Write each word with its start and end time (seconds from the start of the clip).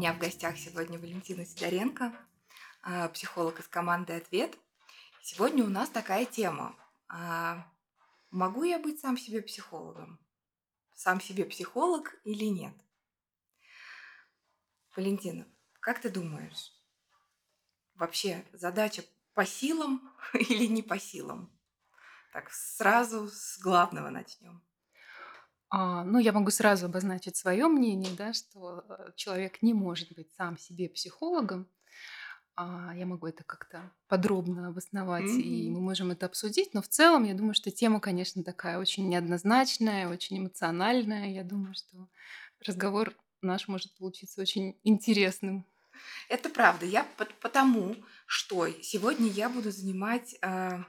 меня 0.00 0.14
в 0.14 0.18
гостях 0.18 0.56
сегодня 0.56 0.98
Валентина 0.98 1.44
Сидоренко, 1.44 2.18
а, 2.80 3.10
психолог 3.10 3.60
из 3.60 3.68
команды 3.68 4.14
«Ответ». 4.14 4.56
Сегодня 5.20 5.62
у 5.62 5.68
нас 5.68 5.90
такая 5.90 6.24
тема. 6.24 6.74
А, 7.06 7.70
могу 8.30 8.62
я 8.62 8.78
быть 8.78 8.98
сам 8.98 9.18
себе 9.18 9.42
психологом? 9.42 10.18
Сам 10.94 11.20
себе 11.20 11.44
психолог 11.44 12.18
или 12.24 12.46
нет? 12.46 12.72
Валентина, 14.96 15.46
как 15.80 16.00
ты 16.00 16.08
думаешь, 16.08 16.72
вообще 17.92 18.46
задача 18.54 19.04
по 19.34 19.44
силам 19.44 20.10
или 20.32 20.64
не 20.64 20.82
по 20.82 20.98
силам? 20.98 21.54
Так, 22.32 22.50
сразу 22.50 23.28
с 23.28 23.58
главного 23.58 24.08
начнем. 24.08 24.64
А, 25.70 26.02
ну, 26.02 26.18
я 26.18 26.32
могу 26.32 26.50
сразу 26.50 26.86
обозначить 26.86 27.36
свое 27.36 27.68
мнение, 27.68 28.12
да, 28.16 28.32
что 28.32 28.84
э, 28.88 29.12
человек 29.14 29.62
не 29.62 29.72
может 29.72 30.12
быть 30.14 30.28
сам 30.36 30.58
себе 30.58 30.88
психологом. 30.88 31.68
А, 32.56 32.92
я 32.96 33.06
могу 33.06 33.28
это 33.28 33.44
как-то 33.44 33.92
подробно 34.08 34.68
обосновать, 34.68 35.30
и 35.30 35.70
мы 35.70 35.80
можем 35.80 36.10
это 36.10 36.26
обсудить. 36.26 36.74
Но 36.74 36.82
в 36.82 36.88
целом, 36.88 37.22
я 37.22 37.34
думаю, 37.34 37.54
что 37.54 37.70
тема, 37.70 38.00
конечно, 38.00 38.42
такая 38.42 38.78
очень 38.78 39.08
неоднозначная, 39.08 40.08
очень 40.08 40.38
эмоциональная. 40.38 41.30
Я 41.30 41.44
думаю, 41.44 41.74
что 41.74 42.08
разговор 42.66 43.14
наш 43.40 43.68
может 43.68 43.96
получиться 43.96 44.40
очень 44.40 44.76
интересным. 44.82 45.64
Это 46.28 46.50
правда. 46.50 46.84
Я 46.84 47.06
потому, 47.40 47.94
что 48.26 48.68
сегодня 48.82 49.28
я 49.28 49.48
буду 49.48 49.70
занимать 49.70 50.34
э, 50.42 50.82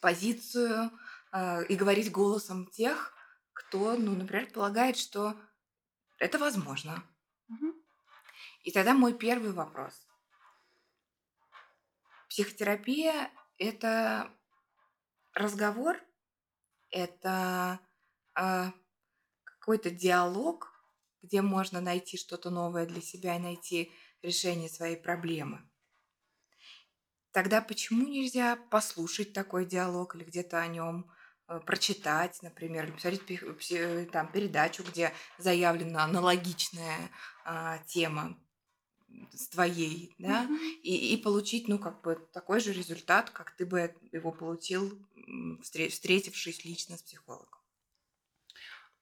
позицию 0.00 0.92
э, 1.32 1.64
и 1.66 1.74
говорить 1.74 2.12
голосом 2.12 2.66
тех, 2.66 3.12
кто, 3.60 3.96
ну, 3.96 4.14
например, 4.14 4.50
полагает, 4.50 4.96
что 4.96 5.36
это 6.18 6.38
возможно. 6.38 7.04
И 8.62 8.72
тогда 8.72 8.94
мой 8.94 9.16
первый 9.16 9.52
вопрос. 9.52 10.06
Психотерапия– 12.28 13.30
это 13.58 14.30
разговор, 15.34 15.98
это 16.90 17.80
а, 18.34 18.72
какой-то 19.44 19.90
диалог, 19.90 20.72
где 21.22 21.42
можно 21.42 21.80
найти 21.80 22.16
что-то 22.16 22.50
новое 22.50 22.86
для 22.86 23.02
себя 23.02 23.36
и 23.36 23.40
найти 23.40 23.92
решение 24.22 24.68
своей 24.68 24.96
проблемы. 24.96 25.68
Тогда 27.32 27.60
почему 27.60 28.06
нельзя 28.06 28.56
послушать 28.56 29.32
такой 29.32 29.66
диалог 29.66 30.14
или 30.14 30.24
где-то 30.24 30.58
о 30.58 30.66
нем 30.66 31.10
Э, 31.10 31.19
прочитать, 31.58 32.40
например, 32.42 32.84
или 32.86 32.92
посмотреть 32.92 34.10
там, 34.12 34.30
передачу, 34.30 34.82
где 34.84 35.12
заявлена 35.38 36.04
аналогичная 36.04 37.10
а, 37.44 37.78
тема 37.86 38.38
с 39.32 39.48
твоей, 39.48 40.14
да, 40.18 40.42
Мгм. 40.42 40.58
и, 40.82 41.14
и 41.14 41.16
получить, 41.16 41.68
ну, 41.68 41.78
как 41.78 42.02
бы 42.02 42.16
такой 42.32 42.60
же 42.60 42.72
результат, 42.72 43.30
как 43.30 43.56
ты 43.56 43.66
бы 43.66 43.94
его 44.12 44.32
получил, 44.32 44.98
встретившись 45.62 46.64
лично 46.64 46.96
с 46.96 47.02
психологом. 47.02 47.60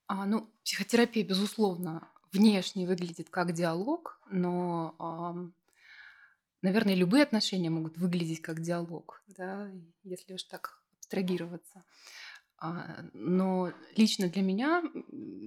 А, 0.07 0.25
ну, 0.27 0.51
психотерапия, 0.65 1.25
безусловно, 1.25 2.11
внешне 2.33 2.87
выглядит 2.87 3.31
как 3.31 3.53
диалог, 3.53 4.21
но, 4.31 4.95
ам, 4.99 5.55
наверное, 6.63 6.95
любые 6.95 7.23
отношения 7.23 7.71
могут 7.71 7.97
выглядеть 7.97 8.43
как 8.43 8.61
диалог, 8.61 9.23
да, 9.27 9.71
если 10.03 10.35
уж 10.35 10.43
так 10.45 10.83
абстрагироваться. 10.99 11.79
А, 11.79 11.85
но 12.61 13.73
лично 13.97 14.29
для 14.29 14.43
меня, 14.43 14.83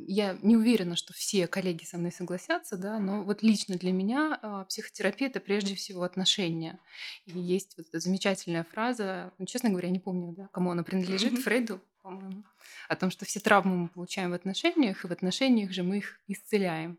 я 0.08 0.38
не 0.42 0.56
уверена, 0.56 0.96
что 0.96 1.14
все 1.14 1.46
коллеги 1.46 1.84
со 1.84 1.98
мной 1.98 2.12
согласятся, 2.12 2.78
да, 2.78 3.00
но 3.00 3.24
вот 3.24 3.44
лично 3.44 3.76
для 3.76 3.92
меня 3.92 4.40
а, 4.42 4.64
психотерапия 4.64 5.28
это 5.28 5.42
прежде 5.42 5.76
всего 5.76 6.04
отношения. 6.04 6.80
И 7.26 7.38
есть 7.38 7.76
вот 7.78 7.88
эта 7.90 8.00
замечательная 8.00 8.64
фраза, 8.64 9.34
ну, 9.40 9.46
честно 9.46 9.70
говоря, 9.70 9.90
не 9.90 10.00
помню, 10.00 10.34
да, 10.34 10.48
кому 10.54 10.72
она 10.72 10.84
принадлежит. 10.84 11.38
Фрейду, 11.40 11.82
по-моему, 12.02 12.46
о 12.88 12.96
том, 12.96 13.12
что 13.12 13.26
все 13.26 13.42
травмы 13.42 13.76
мы 13.76 13.88
получаем 13.90 14.32
в 14.32 14.34
отношениях, 14.34 15.04
и 15.04 15.08
в 15.08 15.12
отношениях 15.12 15.72
же 15.72 15.84
мы 15.84 15.98
их 15.98 16.22
исцеляем. 16.28 16.98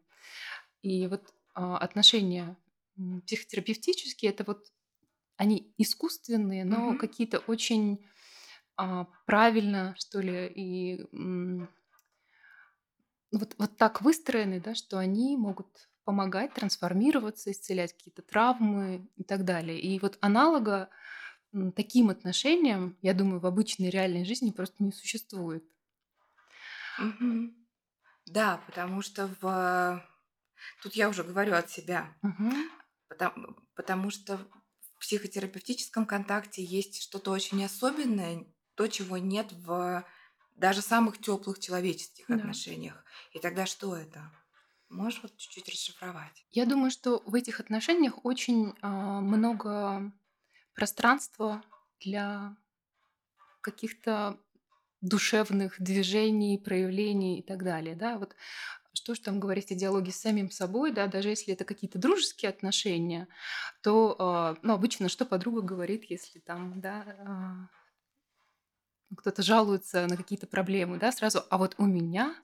И 0.82 1.06
вот 1.06 1.32
а, 1.54 1.78
отношения 1.78 2.54
психотерапевтические, 3.24 4.30
это 4.30 4.44
вот 4.44 4.66
они 5.36 5.72
искусственные, 5.78 6.66
но 6.66 6.92
mm-hmm. 6.92 6.98
какие-то 6.98 7.38
очень 7.38 8.04
а, 8.76 9.06
правильно, 9.26 9.94
что 9.98 10.20
ли, 10.20 10.46
и 10.46 11.06
вот, 13.32 13.54
вот 13.58 13.76
так 13.76 14.02
выстроены, 14.02 14.60
да, 14.60 14.74
что 14.74 14.98
они 14.98 15.36
могут 15.36 15.88
помогать 16.04 16.52
трансформироваться, 16.54 17.50
исцелять 17.50 17.92
какие-то 17.92 18.22
травмы 18.22 19.08
и 19.16 19.24
так 19.24 19.44
далее. 19.44 19.80
И 19.80 19.98
вот 20.00 20.18
аналога 20.20 20.90
таким 21.74 22.10
отношениям, 22.10 22.96
я 23.02 23.14
думаю, 23.14 23.40
в 23.40 23.46
обычной 23.46 23.90
реальной 23.90 24.24
жизни 24.24 24.50
просто 24.50 24.82
не 24.82 24.92
существует. 24.92 25.64
Угу. 26.98 27.54
Да, 28.26 28.62
потому 28.66 29.02
что 29.02 29.30
в... 29.40 30.04
Тут 30.82 30.94
я 30.94 31.08
уже 31.08 31.24
говорю 31.24 31.54
от 31.54 31.70
себя. 31.70 32.14
Угу. 32.22 32.52
Потому, 33.08 33.56
потому 33.74 34.10
что 34.10 34.38
в 34.38 35.00
психотерапевтическом 35.00 36.06
контакте 36.06 36.62
есть 36.64 37.02
что-то 37.02 37.30
очень 37.30 37.64
особенное, 37.64 38.46
то, 38.74 38.86
чего 38.88 39.18
нет 39.18 39.52
в 39.52 40.04
даже 40.56 40.82
самых 40.82 41.18
теплых 41.18 41.58
человеческих 41.58 42.26
да. 42.28 42.36
отношениях. 42.36 43.04
И 43.32 43.38
тогда 43.38 43.66
что 43.66 43.96
это? 43.96 44.30
Можешь 44.88 45.22
вот 45.22 45.36
чуть-чуть 45.36 45.68
расшифровать? 45.68 46.44
Я 46.50 46.66
думаю, 46.66 46.90
что 46.90 47.22
в 47.24 47.34
этих 47.34 47.60
отношениях 47.60 48.24
очень 48.24 48.70
э, 48.70 48.86
много 48.86 50.12
пространства 50.74 51.62
для 52.00 52.56
каких-то 53.62 54.38
душевных 55.00 55.80
движений, 55.80 56.58
проявлений 56.58 57.40
и 57.40 57.42
так 57.42 57.64
далее. 57.64 57.96
Да? 57.96 58.18
Вот 58.18 58.36
что 58.92 59.14
же 59.14 59.22
там 59.22 59.40
говорить 59.40 59.72
о 59.72 59.74
диалоге 59.74 60.12
с 60.12 60.20
самим 60.20 60.50
собой, 60.50 60.92
да, 60.92 61.06
даже 61.06 61.30
если 61.30 61.54
это 61.54 61.64
какие-то 61.64 61.98
дружеские 61.98 62.50
отношения, 62.50 63.28
то, 63.82 64.54
э, 64.56 64.60
ну, 64.62 64.74
обычно 64.74 65.08
что 65.08 65.24
подруга 65.24 65.62
говорит, 65.62 66.04
если 66.04 66.38
там, 66.38 66.80
да, 66.80 67.04
э, 67.06 67.81
кто-то 69.16 69.42
жалуется 69.42 70.06
на 70.06 70.16
какие-то 70.16 70.46
проблемы, 70.46 70.98
да, 70.98 71.12
сразу, 71.12 71.44
а 71.50 71.58
вот 71.58 71.74
у 71.78 71.84
меня, 71.84 72.34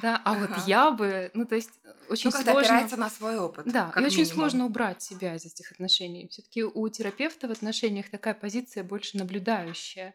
да, 0.00 0.20
а 0.24 0.34
вот 0.34 0.50
я 0.66 0.90
бы, 0.90 1.30
ну 1.34 1.44
то 1.44 1.54
есть 1.54 1.70
э, 1.84 1.92
очень 2.10 2.30
ну, 2.32 2.42
сложно. 2.42 2.60
опирается 2.60 2.96
на 2.96 3.10
свой 3.10 3.38
опыт. 3.38 3.66
Да, 3.66 3.92
и 3.96 4.00
очень 4.00 4.26
сложно 4.26 4.66
убрать 4.66 5.02
себя 5.02 5.34
из 5.34 5.44
этих 5.44 5.72
отношений. 5.72 6.28
Все-таки 6.28 6.62
у 6.62 6.88
терапевта 6.88 7.48
в 7.48 7.50
отношениях 7.50 8.10
такая 8.10 8.34
позиция 8.34 8.84
больше 8.84 9.18
наблюдающая, 9.18 10.14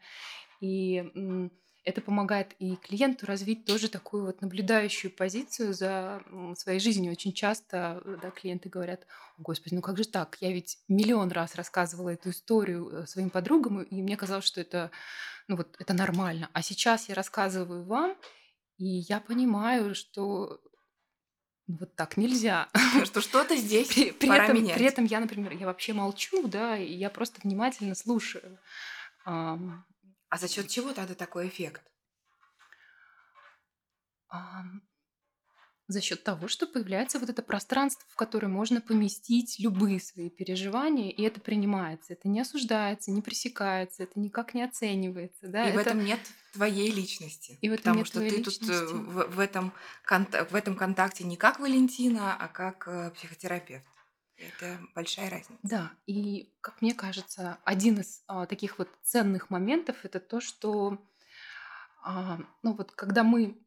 и 0.62 1.50
это 1.86 2.02
помогает 2.02 2.56
и 2.60 2.75
клиенту 2.78 3.25
развить 3.25 3.66
тоже 3.66 3.90
такую 3.90 4.25
вот 4.25 4.42
наблюдающую 4.42 5.12
позицию 5.12 5.74
за 5.74 6.22
своей 6.56 6.80
жизнью. 6.80 7.12
Очень 7.12 7.34
часто 7.34 8.02
э, 8.04 8.18
да, 8.22 8.31
клиенты 8.31 8.70
говорят, 8.70 9.06
господи, 9.38 9.75
ну 9.75 9.81
как 9.81 9.98
же 9.98 10.06
так? 10.06 10.38
Я 10.40 10.52
ведь 10.52 10.78
миллион 10.88 11.31
раз 11.31 11.56
рассказывала 11.56 12.10
эту 12.10 12.30
историю 12.30 12.90
э, 12.90 13.06
своим 13.06 13.30
подругам, 13.30 13.84
и 13.84 14.02
мне 14.02 14.16
казалось, 14.16 14.46
что 14.46 14.62
это, 14.62 14.92
ну 15.48 15.58
вот, 15.58 15.76
это 15.80 15.94
нормально. 15.94 16.50
А 16.54 16.62
сейчас 16.62 17.09
я 17.09 17.16
рассказываю 17.16 17.84
вам, 17.84 18.16
и 18.78 18.86
я 18.86 19.20
понимаю, 19.20 19.96
что 19.96 20.62
вот 21.68 21.96
так 21.96 22.18
нельзя. 22.18 22.70
Что 23.06 23.22
что-то 23.22 23.56
здесь 23.56 23.88
при, 23.88 24.12
при 24.12 24.28
пора 24.28 24.46
этом, 24.46 24.58
менять. 24.58 24.76
При 24.76 24.86
этом 24.86 25.06
я, 25.06 25.19
например, 25.19 25.54
я 25.54 25.66
вообще 25.66 25.94
молчу, 25.94 26.48
да, 26.48 26.78
и 26.78 26.94
я 26.94 27.10
просто 27.10 27.40
внимательно 27.44 27.95
слушаю. 27.95 28.60
А 29.25 30.38
за 30.38 30.48
счет 30.48 30.68
чего 30.68 30.94
тогда 30.94 31.13
такой 31.13 31.48
эффект? 31.48 31.84
За 35.94 36.01
счет 36.01 36.24
того, 36.24 36.48
что 36.48 36.68
появляется 36.68 37.19
вот 37.19 37.30
это 37.30 37.42
пространство, 37.42 38.04
в 38.10 38.16
которое 38.16 38.48
можно 38.48 38.81
поместить 38.81 39.60
любые 39.60 40.00
свои 40.00 40.30
переживания, 40.30 41.10
и 41.10 41.22
это 41.22 41.40
принимается, 41.40 42.13
это 42.13 42.28
не 42.28 42.42
осуждается, 42.42 43.12
не 43.12 43.22
пресекается, 43.22 44.04
это 44.04 44.19
никак 44.19 44.54
не 44.54 44.63
оценивается. 44.63 45.48
Да? 45.48 45.66
И 45.66 45.69
это... 45.69 45.78
в 45.78 45.81
этом 45.81 46.04
нет 46.04 46.19
твоей 46.54 46.92
личности. 46.92 47.57
И 47.62 47.69
потому 47.69 48.06
что 48.06 48.19
ты 48.19 48.30
личности. 48.30 48.60
тут 48.60 48.92
в, 48.92 49.36
в, 49.36 49.40
этом, 49.40 49.72
в 50.06 50.56
этом 50.56 50.75
контакте 50.75 51.24
не 51.24 51.38
как 51.38 51.60
Валентина, 51.60 52.36
а 52.36 52.48
как 52.48 52.88
э, 52.88 53.12
психотерапевт. 53.12 53.86
Это 54.38 54.80
большая 54.96 55.30
разница. 55.30 55.60
Да, 55.63 55.92
и, 56.06 56.51
как 56.62 56.81
мне 56.81 56.94
кажется, 56.94 57.60
один 57.63 58.00
из 58.00 58.24
а, 58.28 58.46
таких 58.46 58.80
вот 58.80 58.89
ценных 59.04 59.50
моментов 59.50 59.98
это 60.04 60.19
то, 60.19 60.42
что 60.42 60.98
ну 62.63 62.73
вот 62.73 62.91
когда 62.91 63.23
мы 63.23 63.57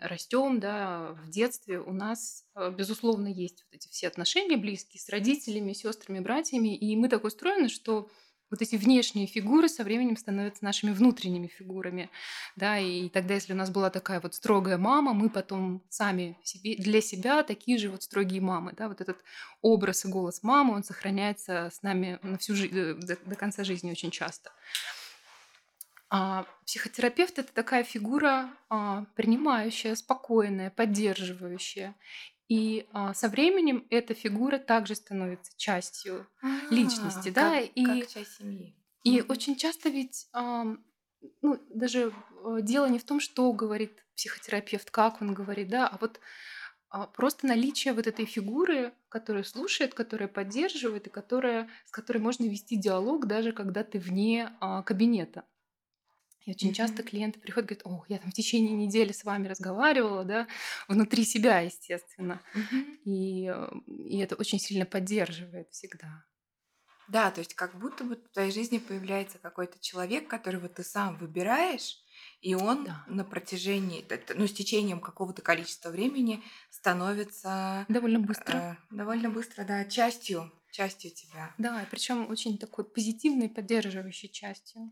растем, 0.00 0.58
да, 0.58 1.12
в 1.24 1.30
детстве 1.30 1.78
у 1.78 1.92
нас, 1.92 2.44
а, 2.54 2.70
безусловно, 2.70 3.28
есть 3.28 3.64
вот 3.64 3.76
эти 3.76 3.88
все 3.88 4.08
отношения 4.08 4.56
близкие 4.56 5.00
с 5.00 5.08
родителями, 5.08 5.72
сестрами, 5.72 6.20
братьями, 6.20 6.76
и 6.76 6.96
мы 6.96 7.08
так 7.08 7.24
устроены, 7.24 7.68
что 7.68 8.08
вот 8.50 8.62
эти 8.62 8.76
внешние 8.76 9.26
фигуры 9.26 9.68
со 9.68 9.84
временем 9.84 10.16
становятся 10.16 10.64
нашими 10.64 10.92
внутренними 10.92 11.48
фигурами, 11.48 12.10
да, 12.54 12.78
и 12.78 13.08
тогда, 13.08 13.34
если 13.34 13.52
у 13.52 13.56
нас 13.56 13.70
была 13.70 13.90
такая 13.90 14.20
вот 14.20 14.34
строгая 14.34 14.78
мама, 14.78 15.12
мы 15.14 15.30
потом 15.30 15.82
сами 15.88 16.38
себе, 16.42 16.76
для 16.76 17.00
себя 17.00 17.42
такие 17.42 17.78
же 17.78 17.90
вот 17.90 18.02
строгие 18.02 18.40
мамы, 18.40 18.72
да, 18.76 18.88
вот 18.88 19.00
этот 19.00 19.18
образ 19.62 20.04
и 20.04 20.08
голос 20.08 20.42
мамы, 20.42 20.74
он 20.74 20.84
сохраняется 20.84 21.70
с 21.72 21.82
нами 21.82 22.18
на 22.22 22.38
всю 22.38 22.54
жизнь, 22.54 22.76
э, 22.76 22.94
до, 22.94 23.16
до 23.16 23.34
конца 23.34 23.64
жизни 23.64 23.90
очень 23.90 24.10
часто. 24.10 24.50
А 26.08 26.46
психотерапевт 26.64 27.38
это 27.38 27.52
такая 27.52 27.82
фигура 27.84 28.50
а, 28.68 29.06
принимающая, 29.16 29.94
спокойная, 29.96 30.70
поддерживающая. 30.70 31.96
И 32.48 32.86
а, 32.92 33.12
со 33.14 33.28
временем 33.28 33.86
эта 33.90 34.14
фигура 34.14 34.58
также 34.58 34.94
становится 34.94 35.52
частью 35.56 36.28
личности, 36.70 37.28
А, 37.28 37.30
да, 37.30 37.58
как, 37.58 37.60
и 37.60 37.82
как 37.82 38.06
часть 38.06 38.36
семьи. 38.36 38.74
и 39.04 39.22
Мгм. 39.22 39.28
очень 39.28 39.56
часто 39.56 39.88
ведь 39.88 40.28
ам, 40.32 40.84
ну, 41.42 41.60
даже 41.70 42.12
э, 42.30 42.58
дело 42.62 42.86
не 42.86 42.98
в 42.98 43.04
том, 43.04 43.20
что 43.20 43.52
говорит 43.52 44.04
психотерапевт, 44.16 44.90
как 44.90 45.22
он 45.22 45.34
говорит, 45.34 45.68
да, 45.68 45.86
а 45.88 45.98
вот 46.00 46.20
а, 46.90 47.06
просто 47.06 47.46
наличие 47.46 47.94
вот 47.94 48.06
этой 48.06 48.26
фигуры, 48.26 48.94
которая 49.08 49.44
слушает, 49.44 49.94
которая 49.94 50.28
поддерживает 50.28 51.06
и 51.08 51.10
которая, 51.10 51.70
с 51.86 51.90
которой 51.92 52.18
можно 52.18 52.44
вести 52.44 52.76
диалог, 52.76 53.26
даже 53.26 53.52
когда 53.52 53.84
ты 53.84 53.98
вне 53.98 54.50
а, 54.60 54.82
кабинета. 54.82 55.44
И 56.46 56.52
очень 56.52 56.72
часто 56.72 57.02
клиенты 57.02 57.40
приходят 57.40 57.70
и 57.70 57.74
говорят, 57.74 57.86
о, 57.86 58.04
я 58.08 58.18
там 58.18 58.30
в 58.30 58.34
течение 58.34 58.72
недели 58.74 59.12
с 59.12 59.24
вами 59.24 59.48
разговаривала, 59.48 60.24
да, 60.24 60.48
внутри 60.88 61.24
себя, 61.24 61.60
естественно. 61.60 62.40
И, 63.04 63.46
э, 63.52 63.68
и 63.88 64.18
это 64.18 64.36
очень 64.36 64.58
сильно 64.60 64.86
поддерживает 64.86 65.70
всегда. 65.72 66.24
Да, 67.08 67.30
то 67.30 67.38
есть 67.40 67.54
как 67.54 67.78
будто 67.78 68.02
бы 68.04 68.16
в 68.16 68.28
твоей 68.32 68.50
жизни 68.50 68.78
появляется 68.78 69.38
какой-то 69.38 69.78
человек, 69.80 70.28
которого 70.28 70.68
ты 70.68 70.82
сам 70.82 71.16
выбираешь, 71.18 71.98
и 72.40 72.54
он 72.54 72.84
Да. 72.84 73.04
на 73.08 73.24
протяжении, 73.24 74.04
ну, 74.34 74.46
с 74.48 74.52
течением 74.52 75.00
какого-то 75.00 75.40
количества 75.42 75.90
времени 75.90 76.42
становится 76.70 77.86
Довольно 77.88 78.18
быстро. 78.20 78.54
э, 78.54 78.74
довольно 78.90 79.30
быстро, 79.30 79.64
да, 79.64 79.84
частью, 79.84 80.50
частью 80.72 81.12
тебя. 81.12 81.54
Да, 81.58 81.86
причем 81.90 82.28
очень 82.28 82.58
такой 82.58 82.84
позитивной, 82.84 83.48
поддерживающей 83.48 84.28
частью. 84.28 84.90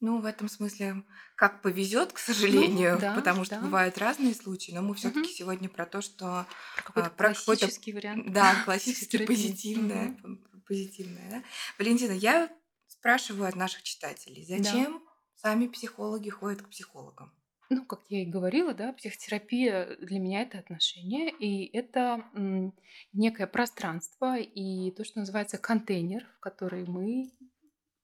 Ну, 0.00 0.20
в 0.20 0.24
этом 0.26 0.48
смысле, 0.48 1.02
как 1.34 1.60
повезет, 1.60 2.12
к 2.12 2.18
Ну, 2.18 2.32
сожалению, 2.34 2.98
да, 3.00 3.14
потому 3.14 3.44
что 3.44 3.56
да. 3.56 3.62
бывают 3.62 3.98
разные 3.98 4.32
случаи, 4.34 4.70
но 4.72 4.80
мы 4.82 4.94
все-таки 4.94 5.20
Мгм. 5.20 5.28
сегодня 5.28 5.68
про 5.68 5.86
то, 5.86 6.00
что 6.00 6.46
Про 6.76 6.82
какой-то 6.84 7.08
а, 7.08 7.10
про 7.10 7.34
классический 7.34 7.92
вариант 7.92 8.32
да, 8.32 8.54
классически 8.64 9.16
психотерапии. 9.18 9.34
позитивное, 9.34 10.12
п- 10.22 10.60
позитивное. 10.66 11.30
Да? 11.30 11.42
Валентина, 11.78 12.12
я 12.12 12.48
спрашиваю 12.86 13.48
от 13.48 13.56
наших 13.56 13.82
читателей, 13.82 14.46
Да. 14.48 14.56
зачем 14.58 15.02
сами 15.34 15.66
психологи 15.66 16.30
ходят 16.30 16.62
к 16.62 16.68
психологам? 16.68 17.32
Ну, 17.70 17.84
как 17.84 18.00
я 18.08 18.22
и 18.22 18.26
говорила, 18.26 18.72
да, 18.72 18.94
психотерапия 18.94 19.96
для 20.00 20.18
меня 20.20 20.40
это 20.42 20.58
отношения, 20.58 21.28
и 21.30 21.66
это 21.76 22.24
некое 23.12 23.46
пространство 23.46 24.38
и 24.38 24.90
то, 24.92 25.04
что 25.04 25.18
называется 25.18 25.58
контейнер, 25.58 26.24
в 26.36 26.40
который 26.40 26.86
мы, 26.86 27.30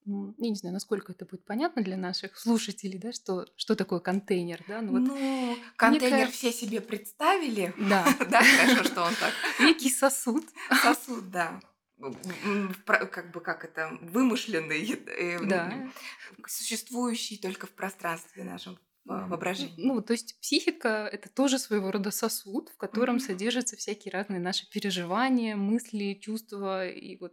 я 0.07 0.51
не 0.51 0.55
знаю, 0.55 0.75
насколько 0.75 1.13
это 1.13 1.25
будет 1.25 1.45
понятно 1.47 1.83
для 1.83 1.97
наших 1.97 2.39
слушателей, 2.39 2.99
да, 2.99 3.13
что, 3.13 3.47
что 3.57 3.75
такое 3.75 4.01
контейнер, 4.01 4.61
да, 4.69 4.83
ну 4.83 4.93
вот 4.93 5.03
Ну, 5.05 5.59
контейнер 5.77 6.27
некая, 6.27 6.31
все 6.31 6.53
себе 6.53 6.81
представили, 6.81 7.73
да, 7.79 8.05
да, 8.31 8.43
хорошо, 8.43 8.85
что 8.85 9.03
он 9.05 9.15
так. 9.15 9.33
Некий 9.61 9.91
сосуд, 9.91 10.45
сосуд, 10.83 11.31
да, 11.31 11.61
как 13.11 13.31
бы 13.33 13.41
как 13.41 13.65
это 13.65 13.97
вымышленный, 14.03 14.85
э, 15.07 15.39
да, 15.47 15.73
существующий 16.47 17.39
только 17.39 17.67
в 17.67 17.71
пространстве 17.71 18.45
нашем 18.45 18.79
во- 19.05 19.21
М, 19.21 19.29
воображении. 19.31 19.75
Ну, 19.87 20.03
то 20.03 20.13
есть 20.13 20.39
психика 20.41 21.09
это 21.11 21.29
тоже 21.29 21.59
своего 21.59 21.91
рода 21.91 22.11
сосуд, 22.11 22.71
в 22.71 22.77
котором 22.77 23.17
Мгм. 23.17 23.27
содержатся 23.27 23.77
всякие 23.77 24.13
разные 24.13 24.41
наши 24.41 24.69
переживания, 24.71 25.57
мысли, 25.57 26.19
чувства 26.21 26.89
и 26.89 27.17
вот 27.19 27.33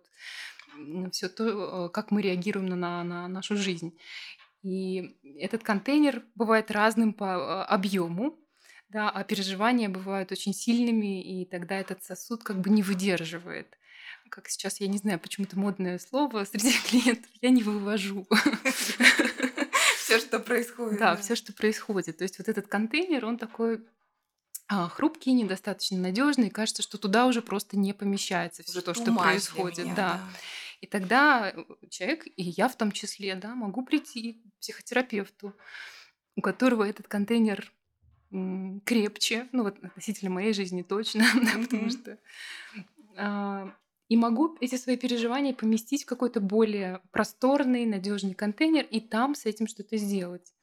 все 1.12 1.30
то, 1.30 1.88
э, 1.88 1.90
как 1.90 2.12
мы 2.12 2.22
реагируем 2.22 2.68
на, 2.68 2.76
на- 2.76 3.04
на 3.04 3.28
нашу 3.28 3.56
жизнь. 3.58 3.98
И 4.64 5.18
этот 5.40 5.64
контейнер 5.64 6.24
бывает 6.36 6.70
разным 6.72 7.14
по 7.14 7.64
объему, 7.66 8.38
да, 8.90 9.10
а 9.10 9.24
переживания 9.24 9.90
бывают 9.90 10.32
очень 10.32 10.54
сильными, 10.54 11.24
и 11.24 11.46
тогда 11.46 11.76
этот 11.76 12.04
сосуд 12.04 12.44
как 12.44 12.60
бы 12.60 12.70
не 12.70 12.84
выдерживает. 12.84 13.78
Как 14.30 14.48
сейчас, 14.50 14.80
я 14.80 14.88
не 14.88 14.98
знаю, 14.98 15.20
почему-то 15.20 15.58
модное 15.58 15.98
слово 16.00 16.44
среди 16.46 16.74
клиентов, 16.90 17.32
я 17.42 17.50
не 17.50 17.64
вывожу. 17.64 18.28
Все, 19.98 20.20
что 20.20 20.40
происходит, 20.40 21.00
да. 21.00 21.16
все, 21.16 21.36
что 21.36 21.54
происходит. 21.54 22.18
То 22.18 22.24
есть 22.26 22.38
вот 22.38 22.50
этот 22.50 22.68
контейнер, 22.68 23.26
он 23.26 23.38
такой 23.38 23.82
а, 24.74 24.88
хрупкий, 24.88 25.34
недостаточно 25.34 25.98
надежный, 25.98 26.50
кажется, 26.50 26.82
что 26.82 26.98
туда 26.98 27.28
уже 27.28 27.42
просто 27.42 27.78
не 27.78 27.92
помещается 27.92 28.64
все 28.64 28.80
то, 28.80 28.94
что 28.94 29.14
происходит, 29.14 29.84
меня, 29.84 29.96
да. 29.96 30.14
да. 30.14 30.30
И 30.80 30.88
тогда 30.88 31.52
э, 31.54 31.66
человек, 31.90 32.26
и 32.26 32.44
я 32.44 32.70
в 32.70 32.78
том 32.78 32.94
числе, 32.94 33.36
да, 33.36 33.54
могу 33.54 33.84
прийти 33.84 34.34
к 34.34 34.62
психотерапевту, 34.62 35.54
у 36.38 36.42
которого 36.42 36.88
этот 36.88 37.10
контейнер 37.10 37.70
крепче, 38.86 39.50
ну 39.52 39.64
вот 39.64 39.78
относительно 39.84 40.32
моей 40.32 40.54
жизни 40.54 40.84
точно, 40.84 41.26
да, 41.36 41.62
потому 41.62 41.90
что 41.90 42.18
а, 43.18 43.76
и 44.08 44.16
могу 44.16 44.56
эти 44.62 44.76
свои 44.76 44.96
переживания 44.96 45.54
поместить 45.54 46.04
в 46.04 46.06
какой-то 46.06 46.40
более 46.40 47.02
просторный, 47.12 47.86
надежный 47.86 48.36
контейнер 48.36 48.86
и 48.86 49.02
там 49.02 49.36
с 49.36 49.46
этим 49.46 49.68
что-то 49.68 49.98
сделать. 49.98 50.54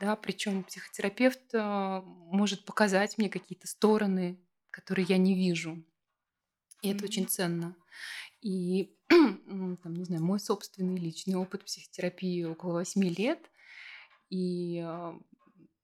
Да, 0.00 0.16
причем 0.16 0.64
психотерапевт 0.64 1.54
а, 1.54 2.02
может 2.02 2.64
показать 2.64 3.16
мне 3.18 3.28
какие-то 3.28 3.66
стороны, 3.66 4.38
которые 4.70 5.06
я 5.08 5.18
не 5.18 5.34
вижу. 5.34 5.82
И 6.82 6.90
это 6.90 7.04
очень 7.04 7.26
ценно. 7.28 7.76
И, 8.42 8.96
там, 9.08 9.94
не 9.94 10.04
знаю, 10.04 10.22
мой 10.24 10.40
собственный 10.40 10.98
личный 10.98 11.36
опыт 11.36 11.64
психотерапии 11.64 12.44
около 12.44 12.74
восьми 12.74 13.10
лет. 13.10 13.40
И 14.30 14.80
а, 14.84 15.18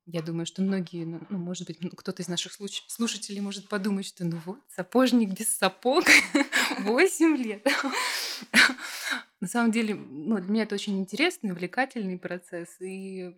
я 0.07 0.23
думаю, 0.23 0.47
что 0.47 0.63
многие, 0.63 1.05
ну, 1.05 1.21
ну, 1.31 1.39
может 1.39 1.67
быть, 1.69 1.83
м, 1.83 1.91
кто-то 1.91 2.23
из 2.23 2.29
наших 2.29 2.53
слуш- 2.53 2.85
слушателей 2.89 3.41
может 3.41 3.69
подумать, 3.69 4.07
что 4.07 4.25
ну 4.25 4.41
вот, 4.45 4.59
сапожник 4.69 5.31
без 5.39 5.57
сапог, 5.57 6.05
8 6.81 7.37
лет. 7.37 7.67
На 9.41 9.49
самом 9.49 9.73
деле, 9.73 9.95
ну, 9.95 10.39
для 10.39 10.51
меня 10.51 10.63
это 10.65 10.75
очень 10.75 10.99
интересный, 10.99 11.53
увлекательный 11.53 12.19
процесс. 12.19 12.69
И 12.81 13.35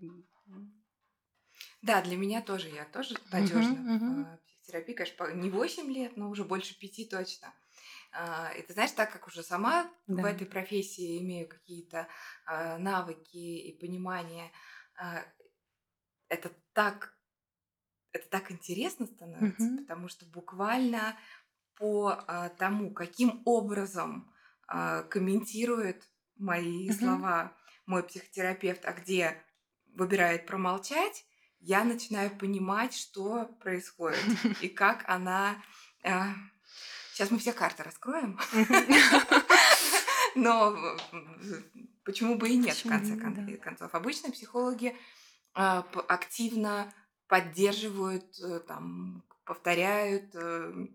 Да, 1.82 2.00
для 2.02 2.16
меня 2.16 2.42
тоже, 2.42 2.68
я 2.68 2.84
тоже 2.84 3.16
надежна 3.30 3.86
мгм. 3.86 4.06
в 4.06 4.38
психотерапии, 4.46 4.94
конечно, 4.94 5.32
не 5.34 5.50
8 5.50 5.90
лет, 5.90 6.16
но 6.16 6.30
уже 6.30 6.44
больше 6.44 6.78
пяти 6.78 7.04
точно. 7.06 7.54
А, 8.12 8.52
И 8.54 8.62
ты 8.62 8.72
знаешь, 8.72 8.92
так 8.92 9.12
как 9.12 9.26
уже 9.26 9.42
сама 9.42 9.90
в 10.14 10.24
Да. 10.24 10.26
этой 10.26 10.46
профессии 10.46 11.18
имею 11.20 11.48
какие-то 11.48 12.08
а, 12.46 12.78
навыки 12.78 13.36
и 13.36 13.78
понимание, 13.78 14.52
а, 14.96 15.24
это 16.28 16.50
так, 16.72 17.18
это 18.12 18.28
так 18.28 18.50
интересно 18.52 19.06
становится, 19.06 19.70
Мгм. 19.70 19.72
потому 19.76 20.08
что 20.08 20.26
буквально 20.26 21.18
по 21.76 22.24
тому, 22.58 22.92
каким 22.92 23.42
образом 23.46 24.32
комментирует 24.68 26.10
мои 26.36 26.90
Мгм. 26.90 26.92
слова 26.92 27.56
мой 27.86 28.04
психотерапевт, 28.04 28.84
а 28.86 28.92
где 28.94 29.44
выбирает 29.94 30.46
промолчать, 30.46 31.24
я 31.60 31.84
начинаю 31.84 32.30
понимать, 32.36 32.94
что 32.94 33.46
происходит 33.60 34.22
и 34.62 34.68
как 34.68 35.04
она... 35.08 35.62
Сейчас 37.12 37.30
мы 37.30 37.38
все 37.38 37.52
карты 37.52 37.82
раскроем, 37.82 38.38
но 40.34 40.74
м, 41.12 41.64
почему 42.04 42.36
бы 42.36 42.48
и 42.48 42.56
нет, 42.56 42.74
в 42.74 42.82
Почему 42.82 42.92
конце 42.92 43.12
нет, 43.12 43.22
кон- 43.22 43.46
да. 43.46 43.56
концов. 43.58 43.94
Обычно 43.94 44.30
психологи 44.32 44.96
п- 45.54 46.00
активно 46.08 46.92
поддерживают, 47.28 48.38
э, 48.40 48.60
там, 48.60 49.22
повторяют, 49.44 50.34
э, 50.34 50.86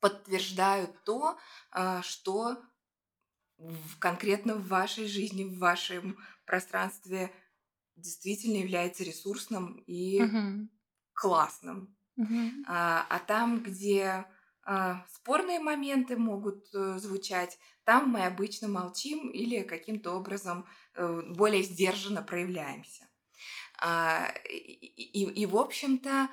подтверждают 0.00 1.02
то, 1.04 1.38
а, 1.70 2.02
что 2.02 2.56
в- 3.58 3.98
конкретно 3.98 4.54
в 4.54 4.66
вашей 4.68 5.06
жизни, 5.06 5.44
в 5.44 5.58
вашем 5.58 6.18
пространстве 6.46 7.32
действительно 7.96 8.56
является 8.58 9.04
ресурсным 9.04 9.82
и 9.86 10.22
Мгм. 10.22 10.68
классным. 11.14 11.96
Мгм. 12.16 12.64
А, 12.66 13.06
а 13.10 13.18
там, 13.20 13.62
где 13.62 14.26
а, 14.64 15.06
спорные 15.08 15.60
моменты 15.60 16.16
могут 16.16 16.66
э, 16.74 16.98
звучать, 16.98 17.58
там 17.84 18.10
мы 18.10 18.26
обычно 18.26 18.68
молчим 18.68 19.30
или 19.30 19.62
каким-то 19.62 20.12
образом 20.12 20.66
э, 20.94 21.22
более 21.34 21.62
сдержанно 21.62 22.22
проявляемся. 22.22 23.08
А, 23.80 24.28
и, 24.48 24.56
и- 24.56 25.42
и, 25.42 25.46
в 25.46 25.56
общем-то, 25.56 26.30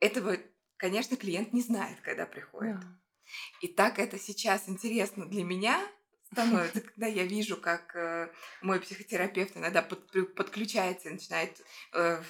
этого, 0.00 0.36
конечно, 0.76 1.16
клиент 1.16 1.52
не 1.52 1.62
знает, 1.62 2.00
когда 2.00 2.26
приходит. 2.26 2.78
Да. 2.80 2.98
И 3.60 3.68
так 3.68 3.98
это 3.98 4.18
сейчас 4.18 4.68
интересно 4.68 5.26
для 5.26 5.44
меня 5.44 5.86
становится, 6.32 6.80
когда 6.80 7.06
я 7.06 7.24
вижу, 7.24 7.56
как 7.56 7.94
э, 7.94 8.30
мой 8.62 8.80
психотерапевт 8.80 9.56
иногда 9.56 9.82
под, 9.82 10.34
подключается 10.34 11.08
и 11.08 11.12
начинает 11.12 11.60
э, 11.92 12.22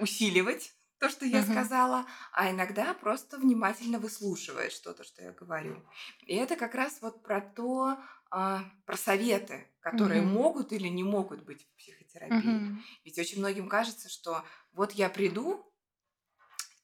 усиливать 0.00 0.74
то, 1.02 1.08
что 1.08 1.26
я 1.26 1.40
uh-huh. 1.40 1.50
сказала, 1.50 2.06
а 2.32 2.52
иногда 2.52 2.94
просто 2.94 3.36
внимательно 3.36 3.98
выслушивает 3.98 4.70
что-то, 4.70 5.02
что 5.02 5.20
я 5.20 5.32
говорю. 5.32 5.82
И 6.26 6.36
это 6.36 6.54
как 6.54 6.76
раз 6.76 6.98
вот 7.00 7.24
про 7.24 7.40
то, 7.40 7.98
а, 8.30 8.64
про 8.86 8.96
советы, 8.96 9.66
которые 9.80 10.22
uh-huh. 10.22 10.26
могут 10.26 10.72
или 10.72 10.86
не 10.86 11.02
могут 11.02 11.42
быть 11.42 11.66
в 11.66 11.76
психотерапии. 11.76 12.38
Uh-huh. 12.38 12.76
Ведь 13.04 13.18
очень 13.18 13.40
многим 13.40 13.68
кажется, 13.68 14.08
что 14.08 14.44
вот 14.72 14.92
я 14.92 15.08
приду, 15.08 15.68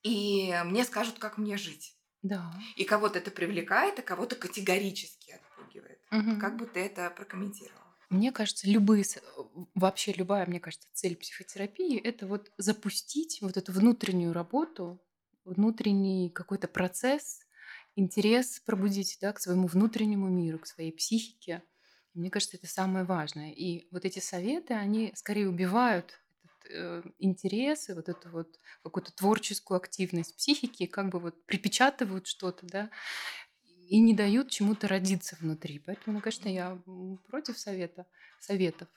и 0.03 0.53
мне 0.65 0.85
скажут, 0.85 1.21
как 1.21 1.39
мне 1.39 1.57
жить. 1.57 1.97
Да. 2.23 2.53
И 2.75 2.83
кого-то 2.83 3.21
это 3.21 3.31
привлекает, 3.31 4.01
а 4.01 4.03
кого-то 4.03 4.35
категорически. 4.35 5.41
Угу. 6.11 6.41
Как 6.41 6.57
бы 6.57 6.67
ты 6.67 6.81
это 6.81 7.11
прокомментировала? 7.11 7.89
Мне 8.11 8.33
кажется, 8.33 8.67
любые, 8.69 9.05
вообще 9.75 10.13
любая, 10.13 10.47
мне 10.47 10.61
кажется, 10.61 10.89
цель 10.95 11.15
психотерапии– 11.17 11.99
это 12.03 12.27
вот 12.27 12.51
запустить 12.57 13.43
вот 13.43 13.59
эту 13.59 13.71
внутреннюю 13.73 14.33
работу, 14.33 14.99
внутренний 15.45 16.31
какой-то 16.31 16.69
процесс, 16.69 17.41
интерес 17.97 18.61
пробудить 18.61 19.19
да, 19.21 19.33
к 19.33 19.41
своему 19.41 19.67
внутреннему 19.67 20.29
миру, 20.29 20.59
к 20.59 20.67
своей 20.67 20.93
психике. 20.93 21.63
Мне 22.15 22.31
кажется, 22.31 22.57
это 22.57 22.67
самое 22.67 23.05
важное. 23.05 23.53
И 23.53 23.89
вот 23.91 24.07
эти 24.07 24.21
советы, 24.21 24.73
они 24.73 25.13
скорее 25.15 25.49
убивают 25.49 26.19
э, 26.71 27.03
интерес 27.19 27.91
и 27.91 27.93
вот 27.93 28.09
эту 28.09 28.31
вот 28.31 28.59
какую-то 28.83 29.13
творческую 29.13 29.77
активность 29.77 30.37
психики, 30.37 30.87
как 30.87 31.11
бы 31.11 31.19
вот 31.19 31.45
припечатывают 31.45 32.27
что-то, 32.27 32.67
да, 32.67 32.91
и 33.89 34.01
не 34.01 34.15
дают 34.15 34.51
чему-то 34.51 34.87
родиться 34.87 35.37
внутри. 35.41 35.79
Поэтому, 35.79 36.17
ну, 36.17 36.21
конечно, 36.21 36.49
я 36.49 36.79
против 37.29 37.59
совета, 37.59 38.07
советов. 38.39 38.89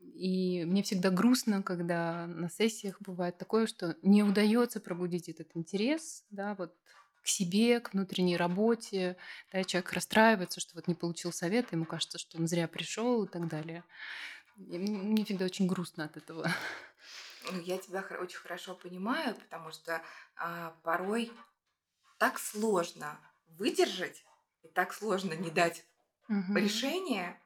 И 0.00 0.64
мне 0.64 0.82
всегда 0.82 1.10
грустно, 1.10 1.62
когда 1.62 2.26
на 2.26 2.50
сессиях 2.50 3.00
бывает 3.00 3.38
такое, 3.38 3.66
что 3.66 3.96
не 4.02 4.22
удается 4.22 4.80
пробудить 4.80 5.28
этот 5.28 5.48
интерес, 5.54 6.24
да, 6.30 6.54
вот 6.54 6.74
к 7.22 7.28
себе, 7.28 7.80
к 7.80 7.92
внутренней 7.92 8.36
работе. 8.36 9.16
Да, 9.52 9.64
человек 9.64 9.92
расстраивается, 9.92 10.60
что 10.60 10.74
вот 10.74 10.86
не 10.86 10.94
получил 10.94 11.32
совет, 11.32 11.72
ему 11.72 11.84
кажется, 11.84 12.18
что 12.18 12.38
он 12.38 12.46
зря 12.46 12.68
пришел 12.68 13.24
и 13.24 13.28
так 13.28 13.48
далее. 13.48 13.84
И 14.56 14.78
мне 14.78 15.24
всегда 15.24 15.44
очень 15.44 15.66
грустно 15.66 16.04
от 16.04 16.16
этого. 16.16 16.50
Ну, 17.50 17.60
я 17.60 17.78
тебя 17.78 18.04
очень 18.20 18.38
хорошо 18.38 18.74
понимаю, 18.74 19.34
потому 19.34 19.70
что 19.70 20.02
а, 20.36 20.74
порой 20.82 21.30
так 22.18 22.38
сложно 22.38 23.18
выдержать, 23.48 24.24
и 24.62 24.68
так 24.68 24.92
сложно 24.92 25.32
не 25.34 25.50
дать 25.50 25.84
угу. 26.28 26.54
решение, 26.54 27.40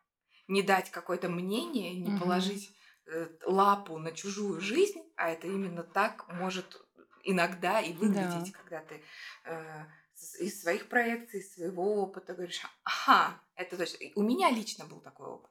не 0.48 0.62
дать 0.62 0.90
какое-то 0.90 1.28
мнение, 1.28 1.94
не 1.94 2.10
угу. 2.10 2.20
положить 2.20 2.70
э, 3.06 3.28
лапу 3.44 3.98
на 3.98 4.12
чужую 4.12 4.60
жизнь, 4.60 5.00
а 5.16 5.30
это 5.30 5.46
именно 5.46 5.82
так 5.82 6.26
может 6.34 6.80
иногда 7.24 7.80
и 7.80 7.92
выглядеть, 7.92 8.52
да. 8.52 8.58
когда 8.58 8.80
ты 8.80 9.02
э, 9.44 9.84
из 10.40 10.60
своих 10.60 10.88
проекций, 10.88 11.40
из 11.40 11.54
своего 11.54 12.02
опыта 12.02 12.34
говоришь, 12.34 12.62
ага, 12.84 13.40
это 13.54 13.76
точно. 13.76 13.98
У 14.16 14.22
меня 14.22 14.50
лично 14.50 14.86
был 14.86 15.00
такой 15.00 15.28
опыт. 15.28 15.50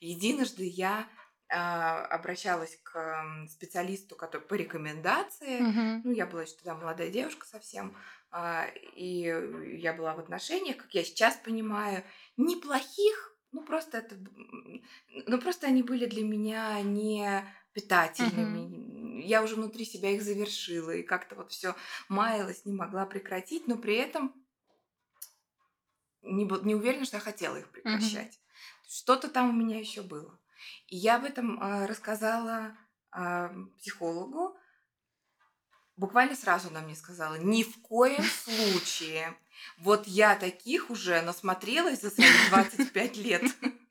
Единожды 0.00 0.64
я 0.64 1.08
э, 1.48 1.54
обращалась 1.54 2.78
к 2.82 3.46
специалисту, 3.48 4.16
который 4.16 4.42
по 4.42 4.54
рекомендации, 4.54 5.60
угу. 5.60 6.02
ну 6.04 6.12
я 6.12 6.26
была 6.26 6.42
еще 6.42 6.54
тогда 6.56 6.74
молодая 6.74 7.10
девушка 7.10 7.46
совсем, 7.46 7.96
и 8.96 9.78
я 9.80 9.92
была 9.92 10.14
в 10.14 10.18
отношениях, 10.18 10.78
как 10.78 10.94
я 10.94 11.04
сейчас 11.04 11.36
понимаю, 11.36 12.04
неплохих, 12.36 13.36
ну 13.52 13.64
просто 13.64 13.98
это, 13.98 14.16
ну 15.26 15.38
просто 15.40 15.68
они 15.68 15.82
были 15.82 16.06
для 16.06 16.24
меня 16.24 16.80
не 16.82 17.44
питательными. 17.72 19.18
Uh-huh. 19.18 19.22
Я 19.22 19.42
уже 19.42 19.54
внутри 19.54 19.84
себя 19.84 20.10
их 20.10 20.22
завершила 20.22 20.90
и 20.90 21.02
как-то 21.02 21.36
вот 21.36 21.52
все 21.52 21.76
маялась, 22.08 22.64
не 22.64 22.72
могла 22.72 23.06
прекратить, 23.06 23.68
но 23.68 23.76
при 23.76 23.94
этом 23.94 24.34
не, 26.22 26.44
не 26.64 26.74
уверена, 26.74 27.04
что 27.04 27.18
я 27.18 27.20
хотела 27.20 27.56
их 27.56 27.70
прекращать. 27.70 28.34
Uh-huh. 28.34 28.88
Что-то 28.88 29.28
там 29.28 29.50
у 29.50 29.52
меня 29.52 29.78
еще 29.78 30.02
было. 30.02 30.40
И 30.88 30.96
я 30.96 31.16
об 31.16 31.24
этом 31.24 31.62
э, 31.62 31.86
рассказала 31.86 32.76
э, 33.16 33.48
психологу, 33.78 34.56
буквально 35.96 36.36
сразу 36.36 36.68
она 36.68 36.80
мне 36.80 36.96
сказала, 36.96 37.36
ни 37.36 37.62
в 37.62 37.80
коем 37.82 38.24
случае. 38.24 39.34
Вот 39.78 40.06
я 40.06 40.36
таких 40.36 40.90
уже 40.90 41.22
насмотрелась 41.22 42.00
за 42.00 42.10
свои 42.10 42.28
25 42.50 43.16
лет 43.18 43.42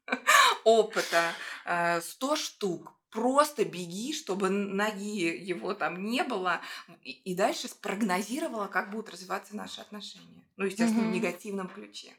опыта. 0.64 1.34
100 1.66 2.34
э, 2.34 2.36
штук. 2.38 2.94
Просто 3.10 3.64
беги, 3.64 4.12
чтобы 4.12 4.50
ноги 4.50 5.38
его 5.38 5.76
там 5.76 6.04
не 6.04 6.24
было. 6.24 6.62
И, 7.04 7.36
дальше 7.36 7.68
спрогнозировала, 7.68 8.68
как 8.68 8.90
будут 8.90 9.12
развиваться 9.12 9.56
наши 9.56 9.82
отношения. 9.82 10.44
Ну, 10.58 10.66
естественно, 10.66 11.04
в 11.04 11.12
негативном 11.12 11.70
ключе. 11.70 12.16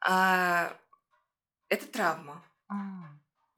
А, 0.00 0.76
это 1.68 1.86
травма. 1.86 2.42
А. 2.68 2.74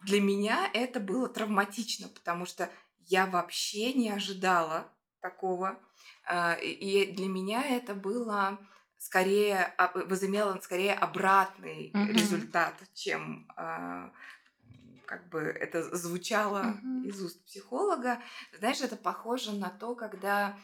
Для 0.02 0.20
меня 0.20 0.70
это 0.74 1.00
было 1.00 1.28
травматично, 1.28 2.08
потому 2.08 2.44
что 2.44 2.70
я 3.10 3.26
вообще 3.26 3.92
не 3.92 4.08
ожидала 4.08 4.88
такого. 5.20 5.78
А, 6.24 6.54
и 6.54 7.12
для 7.12 7.26
меня 7.26 7.62
это 7.62 7.94
было 7.94 8.58
скорее, 8.98 9.74
возымело 9.94 10.58
скорее 10.62 10.94
обратный 10.94 11.90
mm-hmm. 11.90 12.12
результат, 12.12 12.74
чем 12.94 13.50
а, 13.56 14.12
как 15.06 15.28
бы 15.28 15.40
это 15.40 15.96
звучало 15.96 16.62
mm-hmm. 16.62 17.04
из 17.06 17.20
уст 17.20 17.44
психолога. 17.44 18.22
Знаешь, 18.56 18.80
это 18.80 18.96
похоже 18.96 19.52
на 19.52 19.70
то, 19.70 19.96
когда 19.96 20.56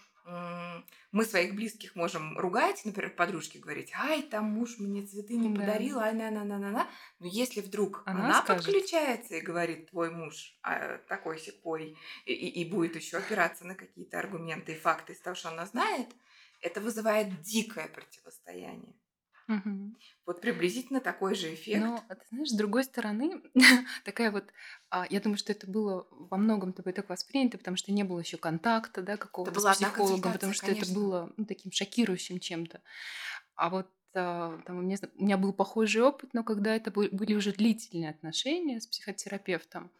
мы 1.13 1.25
своих 1.25 1.55
близких 1.55 1.95
можем 1.95 2.37
ругать, 2.39 2.85
например, 2.85 3.15
подружке 3.15 3.59
говорить, 3.59 3.93
ай, 3.95 4.23
там 4.23 4.45
муж 4.47 4.79
мне 4.79 5.07
цветы 5.07 5.37
не 5.37 5.49
да. 5.49 5.61
подарил, 5.61 5.99
ай, 6.01 6.13
на 6.15 6.31
на 6.31 6.45
на 6.45 6.59
на 6.59 6.71
на 6.71 6.91
Но 7.21 7.27
если 7.27 7.61
вдруг 7.61 8.03
она, 8.07 8.27
она 8.27 8.43
подключается 8.43 9.37
и 9.37 9.41
говорит, 9.41 9.91
твой 9.91 10.11
муж 10.11 10.59
а, 10.63 10.99
такой 11.09 11.39
секой, 11.39 11.97
и, 12.25 12.33
и, 12.33 12.63
и 12.63 12.71
будет 12.71 12.97
еще 12.97 13.19
опираться 13.19 13.65
на 13.65 13.75
какие-то 13.75 14.19
аргументы 14.19 14.73
и 14.73 14.79
факты 14.79 15.13
из 15.13 15.21
того, 15.21 15.37
что 15.37 15.51
она 15.51 15.65
знает, 15.67 16.09
это 16.61 16.81
вызывает 16.81 17.41
дикое 17.43 17.89
противостояние. 17.89 18.95
Угу. 19.49 19.95
Вот 20.27 20.41
приблизительно 20.41 21.01
такой 21.01 21.37
же 21.37 21.55
эффект. 21.55 21.81
Но, 21.81 22.03
ты 22.09 22.27
знаешь, 22.31 22.49
с 22.51 22.57
другой 22.57 22.83
стороны, 22.83 23.43
такая 24.05 24.33
вот, 24.33 24.45
а, 24.91 25.07
я 25.09 25.21
думаю, 25.21 25.39
что 25.39 25.53
это 25.53 25.69
было 25.69 26.07
во 26.11 26.37
многом 26.37 26.73
тобой 26.73 26.93
так 26.93 27.09
воспринято, 27.09 27.57
потому 27.59 27.77
что 27.77 27.93
не 27.93 28.03
было 28.03 28.19
еще 28.21 28.37
контакта, 28.37 29.03
да, 29.03 29.17
какого-то 29.17 29.59
с 29.59 29.77
психологом, 29.77 30.33
потому 30.33 30.53
что 30.53 30.67
конечно. 30.67 30.85
это 30.85 30.95
было 30.95 31.33
ну, 31.37 31.45
таким 31.45 31.71
шокирующим 31.71 32.41
чем-то. 32.41 32.83
А 33.55 33.71
вот 33.71 33.89
а, 34.15 34.61
там, 34.67 34.79
у, 34.79 34.83
меня, 34.83 34.97
у 35.17 35.25
меня 35.25 35.37
был 35.37 35.53
похожий 35.53 36.03
опыт, 36.03 36.31
но 36.33 36.43
когда 36.43 36.75
это 36.75 36.91
были 36.91 37.35
уже 37.35 37.53
длительные 37.53 38.11
отношения 38.11 38.81
с 38.81 38.87
психотерапевтом, 38.87 39.93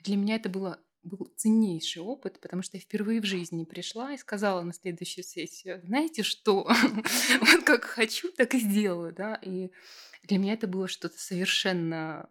для 0.00 0.16
меня 0.16 0.36
это 0.36 0.48
было 0.48 0.80
был 1.06 1.32
ценнейший 1.36 2.02
опыт, 2.02 2.40
потому 2.40 2.62
что 2.62 2.76
я 2.76 2.80
впервые 2.80 3.20
в 3.20 3.24
жизни 3.24 3.64
пришла 3.64 4.12
и 4.12 4.18
сказала 4.18 4.62
на 4.62 4.72
следующую 4.72 5.24
сессию, 5.24 5.80
знаете 5.84 6.22
что, 6.22 6.68
вот 7.40 7.62
как 7.64 7.84
хочу, 7.84 8.30
так 8.32 8.54
и 8.54 8.58
сделаю, 8.58 9.12
да, 9.12 9.36
и 9.36 9.70
для 10.24 10.38
меня 10.38 10.54
это 10.54 10.66
было 10.66 10.88
что-то 10.88 11.18
совершенно 11.18 12.28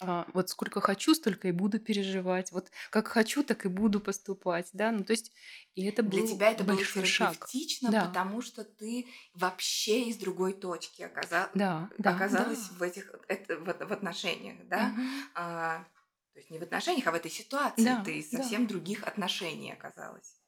а, 0.00 0.26
вот 0.34 0.50
сколько 0.50 0.80
хочу, 0.80 1.14
столько 1.14 1.48
и 1.48 1.52
буду 1.52 1.78
переживать. 1.78 2.52
Вот 2.52 2.70
как 2.90 3.08
хочу, 3.08 3.42
так 3.42 3.64
и 3.64 3.68
буду 3.68 4.00
поступать, 4.00 4.68
да. 4.72 4.90
Ну 4.90 5.04
то 5.04 5.12
есть 5.12 5.32
и 5.74 5.84
это 5.84 6.02
для 6.02 6.26
тебя 6.26 6.50
это 6.50 6.64
было 6.64 6.76
терапевтично, 6.76 7.90
да. 7.90 8.06
потому 8.06 8.42
что 8.42 8.64
ты 8.64 9.06
вообще 9.34 10.04
из 10.04 10.16
другой 10.16 10.52
точки 10.52 11.02
оказа... 11.02 11.48
да, 11.54 11.90
да, 11.98 12.14
оказалась 12.14 12.68
да. 12.68 12.74
в 12.78 12.82
этих 12.82 13.14
это, 13.28 13.56
в, 13.56 13.64
в 13.64 13.92
отношениях, 13.92 14.56
да. 14.68 14.92
Угу. 14.92 15.02
А, 15.36 15.86
то 16.34 16.40
есть 16.40 16.50
не 16.50 16.58
в 16.58 16.62
отношениях, 16.62 17.06
а 17.06 17.12
в 17.12 17.14
этой 17.14 17.30
ситуации 17.30 17.84
да, 17.84 18.02
ты 18.02 18.20
совсем 18.20 18.66
да. 18.66 18.74
других 18.74 19.04
отношений 19.04 19.72
оказалась. 19.72 20.40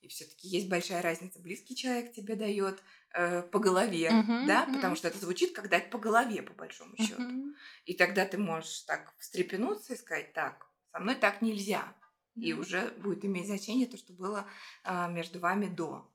И 0.00 0.08
все-таки 0.08 0.48
есть 0.48 0.68
большая 0.68 1.02
разница. 1.02 1.38
Близкий 1.38 1.76
человек 1.76 2.12
тебе 2.12 2.34
дает 2.34 2.82
э, 3.12 3.42
по 3.42 3.58
голове, 3.58 4.08
uh-huh, 4.08 4.46
да, 4.46 4.64
uh-huh. 4.64 4.74
потому 4.74 4.96
что 4.96 5.08
это 5.08 5.18
звучит 5.18 5.54
как 5.54 5.68
дать 5.68 5.90
по 5.90 5.98
голове, 5.98 6.40
по 6.42 6.54
большому 6.54 6.96
счету. 6.96 7.22
Uh-huh. 7.22 7.52
И 7.84 7.94
тогда 7.94 8.24
ты 8.24 8.38
можешь 8.38 8.80
так 8.82 9.14
встрепенуться 9.18 9.94
и 9.94 9.96
сказать: 9.96 10.32
так, 10.32 10.66
со 10.92 11.00
мной 11.00 11.14
так 11.16 11.42
нельзя. 11.42 11.94
Uh-huh. 12.36 12.42
И 12.42 12.52
уже 12.54 12.90
будет 12.92 13.24
иметь 13.24 13.46
значение 13.46 13.86
то, 13.86 13.98
что 13.98 14.14
было 14.14 14.46
э, 14.84 15.10
между 15.10 15.40
вами 15.40 15.66
до. 15.66 16.10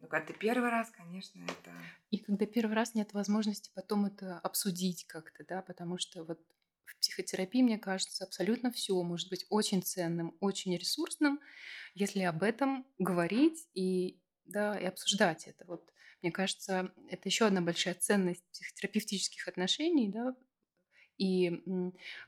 Но 0.00 0.08
когда 0.08 0.26
ты 0.26 0.32
первый 0.32 0.70
раз, 0.70 0.90
конечно, 0.90 1.42
это... 1.42 1.72
И 2.10 2.18
когда 2.18 2.44
первый 2.44 2.74
раз 2.74 2.94
нет 2.94 3.14
возможности 3.14 3.70
потом 3.74 4.06
это 4.06 4.38
обсудить 4.40 5.06
как-то, 5.06 5.44
да, 5.44 5.62
потому 5.62 5.98
что 5.98 6.24
вот 6.24 6.40
в 6.88 6.98
психотерапии, 6.98 7.62
мне 7.62 7.78
кажется, 7.78 8.24
абсолютно 8.24 8.70
все 8.72 9.00
может 9.02 9.28
быть 9.30 9.46
очень 9.50 9.82
ценным, 9.82 10.36
очень 10.40 10.76
ресурсным, 10.76 11.40
если 11.94 12.22
об 12.22 12.42
этом 12.42 12.86
говорить 12.98 13.68
и, 13.74 14.20
да, 14.44 14.78
и 14.78 14.84
обсуждать 14.84 15.46
это. 15.46 15.64
Вот 15.66 15.92
Мне 16.22 16.32
кажется, 16.32 16.92
это 17.10 17.28
еще 17.28 17.46
одна 17.46 17.60
большая 17.60 17.94
ценность 17.94 18.44
психотерапевтических 18.52 19.48
отношений, 19.48 20.10
да, 20.10 20.34
и 21.16 21.50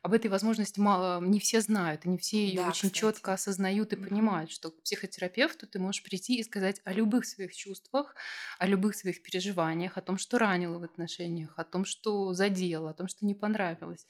об 0.03 0.13
этой 0.13 0.29
возможности 0.29 0.81
мало, 0.81 1.21
не 1.21 1.39
все 1.39 1.61
знают, 1.61 2.05
и 2.07 2.09
не 2.09 2.19
все 2.19 2.45
ее 2.45 2.61
Да, 2.61 2.67
очень 2.67 2.91
четко 2.91 3.33
осознают 3.33 3.93
и 3.93 3.97
Мгм. 3.97 4.07
понимают, 4.09 4.51
что 4.51 4.73
к 4.73 4.83
психотерапевту 4.83 5.69
ты 5.69 5.79
можешь 5.79 6.03
прийти 6.03 6.39
и 6.41 6.43
сказать 6.43 6.81
о 6.85 6.93
любых 6.93 7.25
своих 7.25 7.55
чувствах, 7.55 8.17
о 8.59 8.67
любых 8.67 8.97
своих 8.97 9.23
переживаниях, 9.23 9.97
о 9.97 10.03
том, 10.03 10.19
что 10.19 10.39
ранило 10.39 10.81
в 10.81 10.83
отношениях, 10.83 11.55
о 11.57 11.65
том, 11.65 11.85
что 11.85 12.33
задело, 12.35 12.91
о 12.91 12.95
том, 12.95 13.07
что 13.07 13.25
не 13.25 13.35
понравилось. 13.37 14.07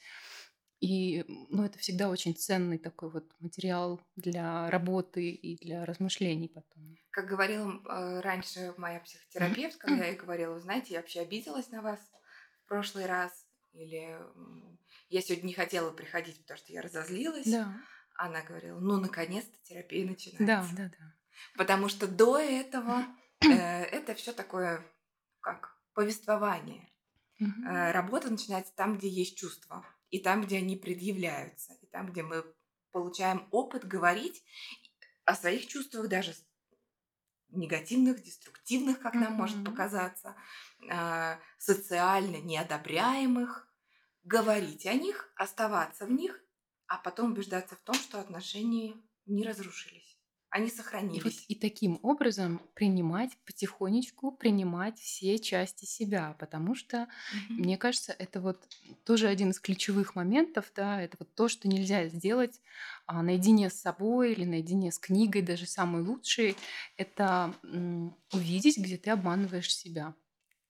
И 0.81 1.23
ну, 1.49 1.63
это 1.63 1.77
всегда 1.77 2.09
очень 2.09 2.35
ценный 2.35 2.79
такой 2.79 3.11
вот 3.11 3.31
материал 3.39 4.01
для 4.15 4.69
работы 4.71 5.29
и 5.29 5.63
для 5.63 5.85
размышлений 5.85 6.47
потом. 6.47 6.95
Как 7.11 7.27
говорила 7.27 7.71
э, 7.71 8.19
раньше 8.21 8.73
моя 8.77 8.99
психотерапевт, 8.99 9.77
когда 9.77 10.05
я 10.05 10.07
ей 10.07 10.17
говорила, 10.17 10.59
знаете, 10.59 10.95
я 10.95 11.01
вообще 11.01 11.21
обиделась 11.21 11.69
на 11.69 11.83
вас 11.83 11.99
в 12.63 12.67
прошлый 12.67 13.05
раз, 13.05 13.31
или 13.73 14.17
я 15.09 15.21
сегодня 15.21 15.47
не 15.47 15.53
хотела 15.53 15.91
приходить, 15.91 16.41
потому 16.41 16.57
что 16.57 16.73
я 16.73 16.81
разозлилась. 16.81 17.45
Да, 17.45 17.73
Она 18.15 18.41
говорила, 18.41 18.79
ну, 18.79 18.97
наконец-то 18.99 19.57
терапия 19.61 20.03
да, 20.05 20.09
начинается. 20.09 20.75
да, 20.75 20.91
да. 20.97 21.15
Потому 21.57 21.89
что 21.89 22.07
до 22.07 22.39
этого 22.39 23.05
э, 23.41 23.83
это 23.83 24.15
все 24.15 24.33
такое, 24.33 24.83
как 25.41 25.77
повествование. 25.93 26.89
Мгм. 27.39 27.67
Э, 27.67 27.91
Работа 27.91 28.31
начинается 28.31 28.73
там, 28.75 28.97
где 28.97 29.09
есть 29.09 29.37
чувства, 29.37 29.85
и 30.11 30.19
там, 30.19 30.41
где 30.41 30.57
они 30.57 30.75
предъявляются, 30.75 31.73
и 31.81 31.87
там, 31.87 32.11
где 32.11 32.21
мы 32.21 32.45
получаем 32.91 33.47
опыт 33.51 33.87
говорить 33.87 34.43
о 35.25 35.35
своих 35.35 35.67
чувствах, 35.67 36.09
даже 36.09 36.35
негативных, 37.49 38.21
деструктивных, 38.21 38.99
как 38.99 39.13
нам 39.13 39.33
может 39.33 39.63
показаться, 39.65 40.35
а, 40.89 41.39
социально 41.57 42.37
неодобряемых, 42.37 43.67
говорить 44.23 44.85
о 44.85 44.93
них, 44.93 45.31
оставаться 45.35 46.05
в 46.05 46.11
них, 46.11 46.39
а 46.87 46.97
потом 46.97 47.31
убеждаться 47.31 47.75
в 47.75 47.81
том, 47.81 47.95
что 47.95 48.19
отношения 48.19 48.95
не 49.25 49.43
разрушились, 49.43 50.17
они 50.51 50.69
И 51.11 51.19
вот 51.19 51.33
сохранились. 51.33 51.49
и 51.49 51.55
таким 51.55 51.99
образом 52.03 52.61
принимать 52.73 53.31
потихонечку, 53.45 54.31
принимать 54.31 54.97
все 54.97 55.37
части 55.39 55.83
себя, 55.85 56.35
потому 56.39 56.73
что, 56.73 57.09
Мгм. 57.31 57.57
мне 57.57 57.77
кажется, 57.77 58.13
это 58.17 58.39
вот 58.39 58.63
тоже 59.03 59.27
один 59.27 59.49
из 59.51 59.59
ключевых 59.59 60.15
моментов, 60.15 60.71
да, 60.73 61.01
это 61.01 61.17
вот 61.19 61.35
то, 61.35 61.49
что 61.49 61.67
нельзя 61.67 62.07
сделать 62.07 62.61
а, 63.07 63.21
наедине 63.23 63.69
с 63.69 63.73
собой 63.81 64.31
или 64.31 64.45
наедине 64.45 64.91
с 64.93 64.99
книгой, 64.99 65.41
даже 65.41 65.65
самой 65.65 66.01
лучшей, 66.01 66.55
это 66.95 67.53
м, 67.63 68.15
увидеть, 68.31 68.77
где 68.77 68.97
ты 68.97 69.09
обманываешь 69.09 69.75
себя. 69.75 70.15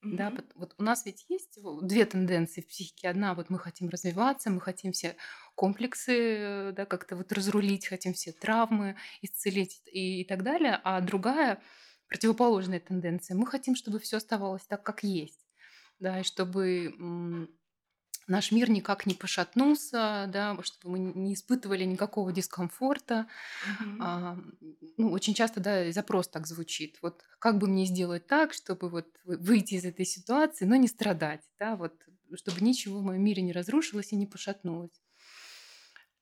Да, 0.10 0.30
Мгм. 0.30 0.32
пот- 0.32 0.52
вот 0.56 0.76
у 0.78 0.84
нас 0.84 1.06
ведь 1.06 1.26
есть 1.30 1.58
две 1.84 2.06
тенденции 2.06 2.62
в 2.62 2.68
психике. 2.68 3.08
Одна, 3.10 3.34
вот 3.34 3.50
мы 3.50 3.60
хотим 3.60 3.88
развиваться, 3.90 4.50
мы 4.50 4.60
хотим 4.60 4.92
все 4.92 5.16
комплексы, 5.56 6.14
э, 6.18 6.72
да, 6.74 6.86
как-то 6.86 7.16
вот 7.16 7.32
разрулить, 7.32 7.88
хотим 7.88 8.14
все 8.14 8.34
травмы 8.34 8.98
исцелить 9.22 9.82
и, 9.86 10.22
и 10.22 10.26
так 10.26 10.44
далее. 10.44 10.80
А 10.84 11.00
другая, 11.02 11.62
противоположная 12.08 12.82
тенденция, 12.82 13.38
мы 13.38 13.48
хотим, 13.48 13.76
чтобы 13.76 14.00
все 14.00 14.18
оставалось 14.18 14.66
так, 14.68 14.84
как 14.84 15.04
есть. 15.04 15.48
Да, 16.00 16.20
и 16.20 16.24
чтобы 16.24 16.94
наш 18.28 18.52
мир 18.52 18.70
никак 18.70 19.06
не 19.06 19.14
пошатнулся, 19.14 20.26
да, 20.32 20.58
чтобы 20.64 20.98
мы 20.98 21.00
не 21.00 21.34
испытывали 21.34 21.84
никакого 21.84 22.32
дискомфорта. 22.32 23.28
Мгм. 23.64 24.02
А, 24.02 24.38
ну, 24.98 25.12
очень 25.12 25.34
часто, 25.34 25.60
да, 25.60 25.92
запрос 25.92 26.28
так 26.28 26.48
звучит. 26.48 26.98
Вот 27.02 27.24
как 27.40 27.58
бы 27.58 27.68
мне 27.68 27.86
сделать 27.86 28.28
так, 28.28 28.54
чтобы 28.54 28.90
вот 28.90 29.08
вы- 29.24 29.38
выйти 29.38 29.76
из 29.76 29.86
этой 29.86 30.06
ситуации, 30.06 30.66
но 30.66 30.76
не 30.76 30.88
страдать, 30.88 31.42
да, 31.60 31.76
вот, 31.76 31.94
чтобы 32.36 32.62
ничего 32.62 33.00
в 33.00 33.04
моем 33.04 33.24
мире 33.24 33.42
не 33.42 33.54
разрушилось 33.54 34.12
и 34.12 34.16
не 34.16 34.28
пошатнулось. 34.28 35.02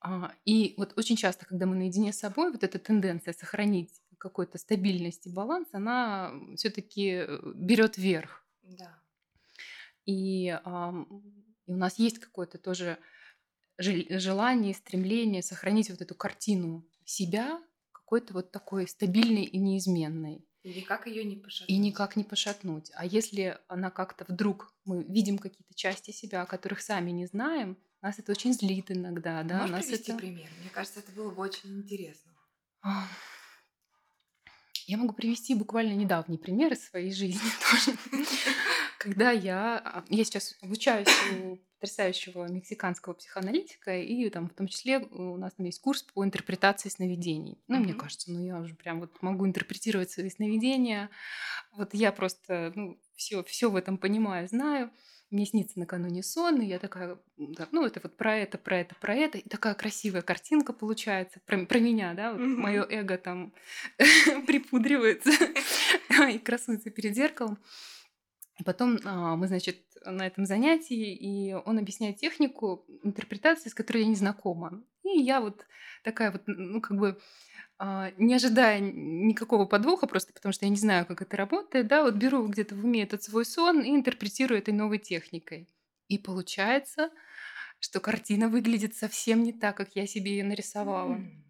А, 0.00 0.32
и 0.44 0.74
вот 0.78 0.94
очень 0.96 1.16
часто, 1.16 1.44
когда 1.46 1.66
мы 1.66 1.76
наедине 1.76 2.12
с 2.12 2.18
собой, 2.18 2.50
вот 2.52 2.64
эта 2.64 2.78
тенденция 2.78 3.34
сохранить 3.34 4.00
какую-то 4.18 4.58
стабильность 4.58 5.26
и 5.26 5.30
баланс, 5.30 5.68
она 5.72 6.32
все-таки 6.56 7.26
берет 7.54 7.98
верх. 7.98 8.44
Да. 8.62 9.02
И, 10.06 10.58
и 11.70 11.72
у 11.72 11.76
нас 11.76 12.00
есть 12.00 12.18
какое-то 12.18 12.58
тоже 12.58 12.98
жел- 13.78 14.04
желание, 14.18 14.74
стремление 14.74 15.40
сохранить 15.40 15.88
вот 15.88 16.00
эту 16.00 16.16
картину 16.16 16.84
себя 17.04 17.62
какой-то 17.92 18.34
вот 18.34 18.50
такой 18.50 18.88
стабильной 18.88 19.44
и 19.44 19.56
неизменной. 19.56 20.44
И 20.64 20.74
никак 20.74 21.06
ее 21.06 21.22
не 21.22 21.36
И 21.36 21.38
пошатнуть. 21.38 21.78
никак 21.78 22.16
не 22.16 22.24
пошатнуть. 22.24 22.90
А 22.96 23.06
если 23.06 23.56
она 23.68 23.90
как-то 23.90 24.24
вдруг, 24.26 24.74
мы 24.84 25.04
видим 25.04 25.38
какие-то 25.38 25.72
части 25.74 26.10
себя, 26.10 26.42
о 26.42 26.46
которых 26.46 26.80
сами 26.82 27.12
не 27.12 27.26
знаем, 27.26 27.78
нас 28.02 28.18
это 28.18 28.32
очень 28.32 28.52
злит 28.52 28.90
иногда, 28.90 29.44
да, 29.44 29.58
Можешь 29.58 29.70
нас 29.70 29.86
привести 29.86 30.10
это... 30.10 30.18
пример? 30.20 30.48
Мне 30.60 30.70
кажется, 30.70 30.98
это 30.98 31.12
было 31.12 31.30
бы 31.30 31.40
очень 31.40 31.78
интересно. 31.78 32.32
Я 34.90 34.96
могу 34.96 35.12
привести 35.12 35.54
буквально 35.54 35.92
недавний 35.92 36.36
пример 36.36 36.72
из 36.72 36.84
своей 36.84 37.12
жизни 37.12 37.48
тоже. 37.70 37.96
Когда 38.98 39.30
я... 39.30 39.78
а, 39.78 40.04
Я 40.08 40.24
сейчас 40.24 40.56
обучаюсь 40.62 41.06
у 41.32 41.58
потрясающего 41.78 42.48
мексиканского 42.48 43.14
психоаналитика, 43.14 43.96
и 43.96 44.28
там 44.30 44.48
в 44.48 44.54
том 44.54 44.66
числе 44.66 44.98
у 44.98 45.36
нас 45.36 45.52
там 45.54 45.64
есть 45.64 45.80
курс 45.80 46.02
по 46.02 46.24
интерпретации 46.24 46.88
сновидений. 46.88 47.62
Ну, 47.68 47.78
мне 47.78 47.94
кажется, 47.94 48.32
ну 48.32 48.44
я 48.44 48.58
уже 48.58 48.74
прям 48.74 48.98
вот 48.98 49.22
могу 49.22 49.46
интерпретировать 49.46 50.10
свои 50.10 50.28
сновидения. 50.28 51.08
Вот 51.76 51.94
я 51.94 52.10
просто, 52.10 52.72
ну, 52.74 53.00
все, 53.14 53.44
все 53.44 53.70
в 53.70 53.76
этом 53.76 53.96
понимаю, 53.96 54.48
знаю. 54.48 54.90
Мне 55.30 55.46
снится 55.46 55.78
накануне 55.78 56.24
сон, 56.24 56.60
и 56.60 56.66
я 56.66 56.80
такая, 56.80 57.16
да, 57.36 57.68
ну, 57.70 57.86
это 57.86 58.00
вот 58.02 58.16
про 58.16 58.36
это, 58.36 58.58
про 58.58 58.78
это, 58.78 58.96
про 58.96 59.14
это. 59.14 59.38
И 59.38 59.48
такая 59.48 59.74
красивая 59.74 60.22
картинка 60.22 60.72
получается 60.72 61.40
про, 61.46 61.64
про 61.66 61.78
меня, 61.78 62.14
да, 62.14 62.32
вот 62.32 62.40
Мгм. 62.40 62.60
мое 62.60 62.84
эго 62.88 63.16
там 63.16 63.52
припудривается 64.46 65.30
и 66.28 66.38
красуется 66.38 66.90
перед 66.90 67.14
зеркалом. 67.14 67.58
Потом 68.64 68.98
а, 69.04 69.36
мы, 69.36 69.48
значит, 69.48 69.78
на 70.04 70.26
этом 70.26 70.46
занятии, 70.46 71.14
и 71.14 71.54
он 71.54 71.78
объясняет 71.78 72.16
технику 72.16 72.84
интерпретации, 73.02 73.68
с 73.68 73.74
которой 73.74 74.02
я 74.02 74.08
не 74.08 74.14
знакома. 74.14 74.82
И 75.02 75.20
я 75.20 75.40
вот 75.40 75.66
такая 76.04 76.30
вот, 76.32 76.42
ну, 76.46 76.80
как 76.80 76.98
бы, 76.98 77.18
а, 77.78 78.12
не 78.18 78.34
ожидая 78.34 78.80
никакого 78.80 79.66
подвоха, 79.66 80.06
просто 80.06 80.32
потому 80.32 80.52
что 80.52 80.66
я 80.66 80.70
не 80.70 80.76
знаю, 80.76 81.06
как 81.06 81.22
это 81.22 81.36
работает, 81.36 81.86
да, 81.88 82.02
вот 82.02 82.14
беру 82.14 82.46
где-то 82.46 82.74
в 82.74 82.84
уме 82.84 83.02
этот 83.02 83.22
свой 83.22 83.44
сон 83.44 83.82
и 83.82 83.90
интерпретирую 83.90 84.58
этой 84.58 84.74
новой 84.74 84.98
техникой. 84.98 85.68
И 86.08 86.18
получается, 86.18 87.10
что 87.80 88.00
картина 88.00 88.48
выглядит 88.48 88.96
совсем 88.96 89.42
не 89.42 89.52
так, 89.52 89.76
как 89.76 89.96
я 89.96 90.06
себе 90.06 90.32
ее 90.32 90.44
нарисовала. 90.44 91.14
М. 91.14 91.49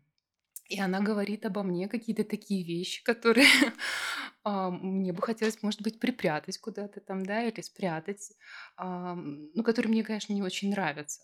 И 0.70 0.80
она 0.80 1.00
говорит 1.00 1.44
обо 1.46 1.62
мне 1.64 1.88
какие-то 1.88 2.24
такие 2.24 2.64
вещи, 2.64 3.02
которые 3.04 3.46
а, 4.44 4.70
мне 4.70 5.12
бы 5.12 5.20
хотелось, 5.22 5.62
может 5.62 5.82
быть, 5.82 6.00
припрятать 6.00 6.58
куда-то 6.58 7.00
там, 7.00 7.26
да, 7.26 7.44
или 7.44 7.60
спрятать, 7.60 8.32
ам, 8.76 9.50
ну, 9.54 9.64
которые 9.64 9.90
мне, 9.90 10.04
конечно, 10.04 10.32
не 10.32 10.42
очень 10.42 10.70
нравятся. 10.70 11.22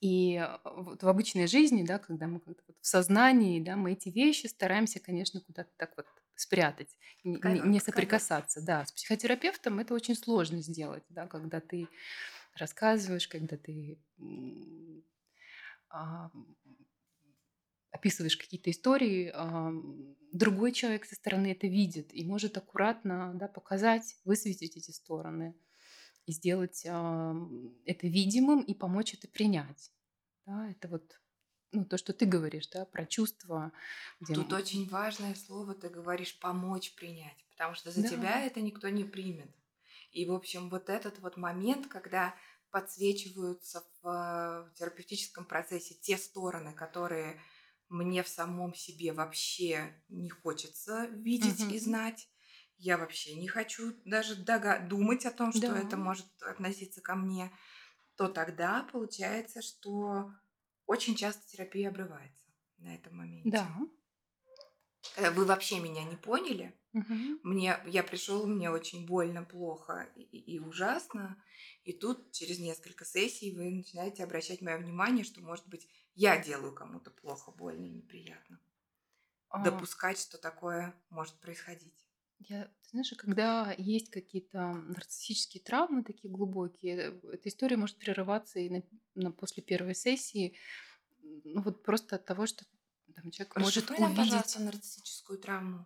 И 0.00 0.36
а, 0.36 0.60
вот 0.64 1.02
в 1.02 1.08
обычной 1.08 1.46
жизни, 1.46 1.82
да, 1.84 1.98
когда 1.98 2.26
мы 2.26 2.40
как-то 2.40 2.62
вот 2.68 2.76
в 2.80 2.86
сознании, 2.86 3.62
да, 3.62 3.76
мы 3.76 3.92
эти 3.92 4.08
вещи 4.10 4.46
стараемся, 4.46 5.00
конечно, 5.00 5.40
куда-то 5.40 5.70
так 5.76 5.96
вот 5.96 6.06
спрятать, 6.34 6.96
не, 7.24 7.60
не- 7.62 7.80
соприкасаться. 7.80 8.60
Да, 8.64 8.84
с 8.84 8.92
психотерапевтом 8.92 9.78
это 9.78 9.94
очень 9.94 10.14
сложно 10.14 10.60
сделать, 10.62 11.04
да, 11.08 11.26
когда 11.26 11.60
ты 11.60 11.88
рассказываешь, 12.54 13.28
когда 13.28 13.56
ты 13.56 14.00
а, 15.88 16.30
описываешь 17.96 18.36
какие-то 18.36 18.70
истории, 18.70 19.30
ам, 19.34 20.16
другой 20.32 20.72
человек 20.72 21.04
со 21.04 21.14
стороны 21.14 21.52
это 21.52 21.66
видит 21.66 22.14
и 22.14 22.24
может 22.24 22.56
аккуратно 22.56 23.32
да, 23.34 23.48
показать, 23.48 24.16
высветить 24.24 24.76
эти 24.76 24.90
стороны 24.90 25.56
и 26.26 26.32
сделать 26.32 26.84
ам, 26.88 27.74
это 27.84 28.06
видимым 28.06 28.62
и 28.62 28.74
помочь 28.74 29.14
это 29.14 29.28
принять. 29.28 29.92
Да, 30.46 30.70
это 30.70 30.88
вот 30.88 31.20
ну, 31.72 31.84
то, 31.84 31.98
что 31.98 32.12
ты 32.12 32.26
говоришь, 32.26 32.68
да, 32.68 32.84
про 32.84 33.06
чувства, 33.06 33.72
где... 34.20 34.34
Тут 34.34 34.52
м, 34.52 34.58
очень 34.58 34.88
важное 34.88 35.34
слово, 35.34 35.74
ты 35.74 35.88
говоришь, 35.88 36.38
помочь 36.38 36.94
принять, 36.94 37.44
потому 37.50 37.74
что 37.74 37.90
за 37.90 38.02
тебя 38.02 38.20
Да, 38.20 38.40
это 38.40 38.60
никто 38.60 38.88
не 38.88 39.04
примет. 39.04 39.50
И, 40.12 40.24
в 40.24 40.32
общем, 40.32 40.70
вот 40.70 40.88
этот 40.88 41.18
вот 41.18 41.36
момент, 41.36 41.86
когда 41.88 42.34
подсвечиваются 42.70 43.84
в 44.02 44.08
э, 44.08 44.70
терапевтическом 44.74 45.44
процессе 45.44 45.94
те 45.94 46.16
стороны, 46.16 46.72
которые 46.72 47.40
мне 47.88 48.22
в 48.22 48.28
самом 48.28 48.74
себе 48.74 49.12
вообще 49.12 50.02
не 50.08 50.30
хочется 50.30 51.06
видеть 51.06 51.64
и 51.68 51.78
мгм, 51.78 51.80
знать. 51.80 52.28
Я 52.78 52.98
вообще 52.98 53.34
не 53.34 53.48
хочу 53.48 53.94
даже 54.04 54.36
дога- 54.36 54.80
думать 54.80 55.24
о 55.26 55.32
том, 55.32 55.52
что 55.52 55.72
да, 55.72 55.76
это 55.76 55.96
может 55.96 56.26
относиться 56.42 57.00
ко 57.00 57.14
мне. 57.14 57.50
То 58.16 58.28
тогда 58.28 58.84
получается, 58.92 59.62
что 59.62 60.32
очень 60.86 61.16
часто 61.16 61.46
терапия 61.48 61.90
обрывается 61.90 62.48
на 62.78 62.94
этом 62.94 63.16
моменте. 63.16 63.56
да, 63.56 63.86
Э, 65.16 65.30
Вы 65.30 65.44
вообще 65.44 65.80
меня 65.80 66.04
не 66.04 66.16
поняли, 66.16 66.74
Мгм. 66.92 67.38
Мне, 67.42 67.78
я 67.86 68.02
пришел, 68.04 68.46
мне 68.46 68.70
очень 68.70 69.06
больно, 69.06 69.44
плохо 69.44 70.08
и, 70.16 70.22
и- 70.22 70.54
и 70.56 70.60
ужасно. 70.60 71.42
И 71.84 71.92
тут 71.94 72.32
через 72.32 72.58
несколько 72.60 73.04
сессий 73.04 73.54
вы 73.56 73.70
начинаете 73.70 74.24
обращать 74.24 74.62
мое 74.62 74.78
внимание, 74.78 75.24
что, 75.24 75.40
может 75.42 75.68
быть, 75.68 75.88
я 76.16 76.38
делаю 76.42 76.74
кому-то 76.74 77.10
плохо, 77.12 77.52
больно 77.52 77.84
и 77.86 77.90
неприятно. 77.90 78.60
А, 79.50 79.60
Допускать, 79.60 80.18
что 80.18 80.38
такое 80.38 80.94
может 81.10 81.38
происходить. 81.40 82.08
Я, 82.38 82.64
ты 82.82 82.90
знаешь, 82.90 83.12
а 83.12 83.16
когда 83.16 83.74
есть 83.78 84.10
какие-то 84.10 84.72
нарциссические 84.72 85.62
травмы 85.62 86.04
такие 86.04 86.30
глубокие, 86.30 86.96
э, 87.22 87.28
эта 87.32 87.48
история 87.48 87.76
может 87.78 87.98
прерываться 87.98 88.58
и 88.60 88.68
на, 88.68 88.82
на- 89.14 89.32
после 89.32 89.62
первой 89.62 89.94
сессии, 89.94 90.56
ну 91.22 91.62
вот 91.62 91.82
просто 91.82 92.16
от 92.16 92.26
того, 92.26 92.46
что 92.46 92.66
там 93.14 93.30
человек 93.30 93.56
может 93.56 93.90
Расшифруй 93.90 93.96
увидеть. 93.96 94.14
пожалуйста, 94.14 94.60
нарциссическую 94.60 95.40
травму 95.40 95.84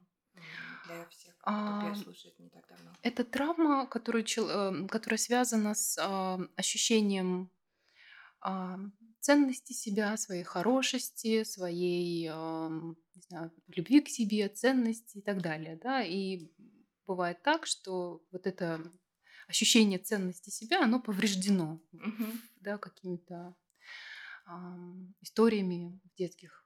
для 0.83 1.07
всех, 1.09 1.37
кто 1.65 1.95
А, 1.95 1.95
слушает 1.95 2.39
не 2.39 2.51
так 2.51 2.69
давно. 2.69 2.99
Это 3.03 3.25
травма, 3.25 3.87
которую 3.87 4.25
чел- 4.25 4.49
эм, 4.51 4.89
которая 4.89 5.19
связана 5.19 5.75
с 5.75 5.97
а, 5.99 6.39
ощущением 6.57 7.51
а, 8.41 8.79
ценности 9.21 9.73
себя, 9.73 10.17
своей 10.17 10.43
хорошести, 10.43 11.45
своей 11.45 12.25
не 12.25 13.23
знаю, 13.29 13.53
любви 13.69 14.01
к 14.01 14.09
себе, 14.09 14.49
ценности 14.49 15.19
и 15.19 15.23
так 15.23 15.43
далее. 15.43 15.79
Да? 15.83 16.03
И 16.03 16.51
бывает 17.07 17.43
так, 17.43 17.67
что 17.67 18.23
вот 18.33 18.47
это 18.47 18.81
ощущение 19.49 19.99
ценности 19.99 20.51
себя, 20.51 20.83
оно 20.85 21.01
повреждено 21.01 21.81
Мгм. 21.93 22.41
да, 22.61 22.79
какими-то 22.79 23.55
ам, 24.47 25.15
историями 25.21 26.01
в 26.05 26.17
детских 26.17 26.65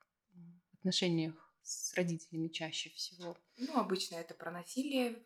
отношениях 0.74 1.34
с 1.62 1.94
родителями 1.94 2.48
чаще 2.48 2.90
всего. 2.90 3.36
Ну, 3.56 3.78
обычно 3.78 4.16
это 4.16 4.34
про 4.34 4.50
насилие 4.50 5.22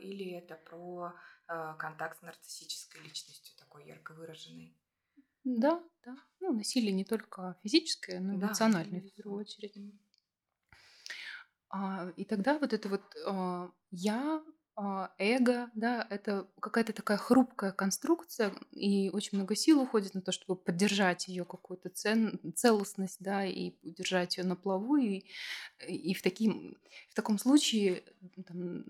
или 0.00 0.32
это 0.32 0.56
про 0.56 1.14
э, 1.48 1.74
контакт 1.78 2.18
с 2.18 2.22
нарциссической 2.22 3.02
личностью, 3.02 3.56
такой 3.56 3.86
ярко 3.86 4.12
выраженной. 4.12 4.76
Да, 5.46 5.82
да. 6.04 6.16
Ну, 6.40 6.52
насилие 6.52 6.92
не 6.92 7.06
только 7.06 7.56
физическое, 7.62 8.20
но 8.20 8.34
и 8.34 8.36
Да, 8.36 8.38
эмоциональное 8.38 9.00
в 9.00 9.10
первую 9.14 9.40
очередь. 9.40 9.80
А, 11.68 12.10
и 12.16 12.24
тогда 12.24 12.58
вот 12.58 12.72
это 12.72 12.88
вот 12.88 13.02
а, 13.26 13.70
я, 13.90 14.42
эго, 15.18 15.70
да, 15.74 16.06
это 16.10 16.48
какая-то 16.60 16.92
такая 16.92 17.16
хрупкая 17.16 17.72
конструкция, 17.72 18.52
и 18.72 19.10
очень 19.10 19.38
много 19.38 19.54
сил 19.56 19.80
уходит 19.80 20.14
на 20.14 20.20
то, 20.22 20.32
чтобы 20.32 20.56
поддержать 20.60 21.28
ее 21.28 21.44
какую-то 21.46 21.88
цен, 21.88 22.38
целостность, 22.54 23.18
да, 23.20 23.44
и 23.46 23.72
удержать 23.82 24.36
ее 24.36 24.44
на 24.44 24.54
плаву. 24.56 24.96
И, 24.96 25.24
и 25.86 26.14
в, 26.14 26.22
таким, 26.22 26.76
в 27.10 27.14
таком 27.14 27.38
случае 27.38 28.04
там, 28.46 28.84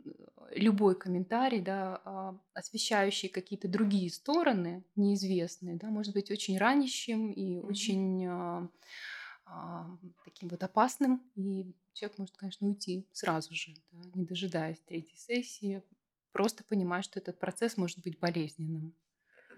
любой 0.51 0.97
комментарий, 0.99 1.61
да, 1.61 2.01
а, 2.05 2.39
освещающий 2.55 3.29
какие-то 3.29 3.69
другие 3.69 4.11
стороны, 4.11 4.85
неизвестные, 4.97 5.77
да, 5.77 5.89
может 5.89 6.15
быть 6.15 6.31
очень 6.31 6.59
ранящим 6.59 7.33
и 7.33 7.59
Мгм. 7.69 7.97
очень 7.97 8.27
а, 9.47 9.87
таким 10.25 10.49
вот 10.49 10.63
опасным, 10.63 11.23
и 11.37 11.73
человек 11.93 12.19
может, 12.19 12.37
конечно, 12.37 12.67
уйти 12.67 13.09
сразу 13.13 13.55
же, 13.55 13.75
да, 13.93 13.99
не 14.15 14.25
дожидаясь 14.25 14.81
третьей 14.81 15.17
сессии, 15.17 15.83
просто 16.33 16.65
понимая, 16.65 17.03
что 17.03 17.21
этот 17.21 17.39
процесс 17.39 17.77
может 17.77 18.01
быть 18.01 18.19
болезненным. 18.19 18.95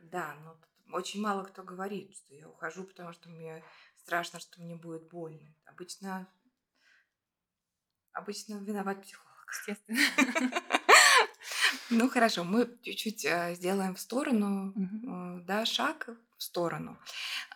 Да, 0.02 0.36
но 0.44 0.56
очень 0.96 1.20
мало 1.20 1.42
кто 1.44 1.62
говорит, 1.62 2.14
что 2.14 2.34
я 2.34 2.48
ухожу, 2.48 2.84
потому 2.84 3.12
что 3.12 3.30
мне 3.30 3.64
страшно, 3.96 4.40
что 4.40 4.60
мне 4.60 4.76
будет 4.76 5.08
больно. 5.08 5.54
Обычно, 5.64 6.28
обычно 8.12 8.54
виноват 8.54 9.02
психолог. 9.02 9.28
Естественно. 9.50 10.62
Ну 11.90 12.08
хорошо, 12.10 12.44
мы 12.44 12.78
чуть-чуть 12.82 13.24
э, 13.24 13.54
сделаем 13.54 13.94
в 13.94 14.00
сторону, 14.00 14.72
э, 14.76 15.40
да, 15.46 15.64
шаг 15.64 16.08
в 16.36 16.42
сторону. 16.42 16.98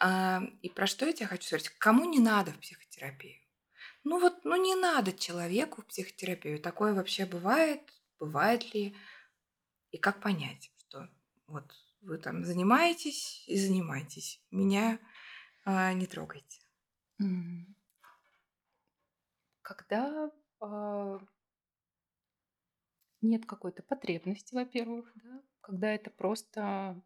А, 0.00 0.42
И 0.62 0.70
про 0.70 0.86
что 0.86 1.06
я 1.06 1.12
тебе 1.12 1.26
хочу 1.26 1.44
сказать? 1.44 1.68
Кому 1.78 2.04
не 2.04 2.18
надо 2.18 2.52
в 2.52 2.58
психотерапию? 2.58 3.36
Ну 4.04 4.18
вот, 4.20 4.44
ну 4.44 4.56
не 4.56 4.74
надо 4.74 5.12
человеку 5.12 5.82
в 5.82 5.86
психотерапию. 5.86 6.60
Такое 6.60 6.94
вообще 6.94 7.26
бывает? 7.26 7.80
Бывает 8.18 8.74
ли? 8.74 8.96
И 9.90 9.98
как 9.98 10.20
понять, 10.20 10.72
что 10.78 11.08
вот 11.46 11.70
вы 12.00 12.18
там 12.18 12.44
занимаетесь 12.44 13.44
и 13.46 13.58
занимаетесь. 13.58 14.40
Меня 14.50 14.98
а, 15.64 15.92
не 15.92 16.06
трогайте. 16.06 16.60
Когда 19.62 20.30
а, 20.60 21.18
нет 23.22 23.46
какой-то 23.46 23.82
потребности, 23.82 24.54
во-первых, 24.54 25.12
да, 25.16 25.42
когда 25.60 25.92
это 25.94 26.10
просто 26.10 27.02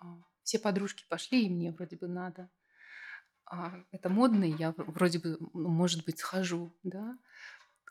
а, 0.00 0.22
все 0.42 0.58
подружки 0.58 1.04
пошли, 1.08 1.46
и 1.46 1.50
мне 1.50 1.72
вроде 1.72 1.96
бы 1.96 2.08
надо. 2.08 2.50
А, 3.46 3.84
это 3.92 4.08
модно, 4.08 4.44
и 4.44 4.56
я 4.58 4.74
вроде 4.76 5.18
бы, 5.18 5.38
ну, 5.54 5.68
может 5.68 6.04
быть, 6.04 6.18
схожу, 6.20 6.72
да. 6.82 7.18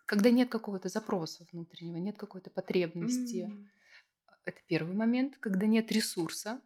Когда 0.06 0.32
нет 0.32 0.50
какого-то 0.50 0.90
запроса 0.90 1.48
внутреннего, 1.52 1.98
нет 1.98 2.18
какой-то 2.18 2.50
потребности. 2.50 3.52
М, 3.52 3.70
Это 4.46 4.60
первый 4.68 4.96
момент, 4.96 5.38
когда 5.40 5.68
нет 5.68 5.92
ресурса 5.92 6.62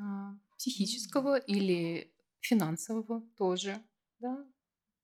а, 0.00 0.34
психического 0.56 1.38
или 1.38 2.14
финансового 2.40 3.22
тоже, 3.36 3.82
да. 4.20 4.46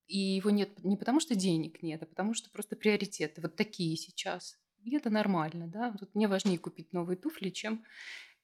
И 0.07 0.17
его 0.17 0.49
нет 0.51 0.83
не 0.83 0.97
потому, 0.97 1.19
что 1.19 1.35
денег 1.35 1.81
нет, 1.81 2.03
а 2.03 2.05
потому 2.05 2.33
что 2.33 2.49
просто 2.51 2.75
приоритеты 2.75 3.41
вот 3.41 3.55
такие 3.55 3.95
сейчас. 3.97 4.57
И 4.83 4.95
это 4.95 5.09
нормально, 5.09 5.67
да. 5.67 5.91
Тут 5.99 6.13
мне 6.13 6.27
важнее 6.27 6.59
купить 6.59 6.93
новые 6.93 7.17
туфли, 7.17 7.49
чем 7.49 7.83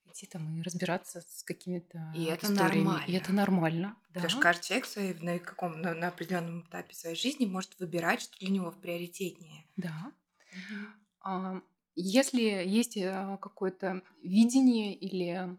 идти 0.06 0.26
там 0.26 0.58
и 0.60 0.62
разбираться 0.64 1.22
с 1.22 1.44
какими-то 1.44 2.12
И 2.16 2.24
это 2.26 2.52
историями. 2.52 3.00
И 3.08 3.14
это 3.14 3.32
нормально. 3.32 3.72
нормально, 3.82 3.98
Потому 4.08 4.30
что 4.30 4.38
да. 4.40 4.44
каждый 4.44 4.64
человек 4.66 4.86
в 4.86 4.90
своей- 4.90 5.14
на, 5.14 5.40
каком, 5.40 5.82
на, 5.82 5.94
на 5.94 6.08
определенном 6.10 6.62
этапе 6.64 6.94
своей 6.96 7.16
жизни 7.16 7.46
может 7.46 7.80
выбирать, 7.80 8.22
что 8.22 8.38
для 8.40 8.50
него 8.50 8.72
приоритетнее. 8.72 9.66
Да. 9.78 10.12
А, 11.22 11.62
Если 11.96 12.42
есть 12.42 12.98
а, 12.98 13.38
какое-то 13.38 14.02
видение 14.24 14.96
или 14.96 15.58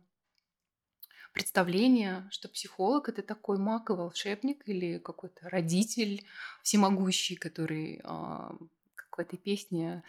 представление, 1.33 2.29
что 2.31 2.49
психолог 2.49 3.09
это 3.09 3.23
такой 3.23 3.59
маг 3.59 3.91
и 3.91 3.95
волшебник 3.95 4.63
или 4.67 4.99
какой-то 4.99 5.49
родитель 5.49 6.25
всемогущий, 6.63 7.37
который, 7.37 8.01
а, 8.05 8.55
как 8.95 9.17
в 9.17 9.21
этой 9.21 9.39
песне 9.39 10.03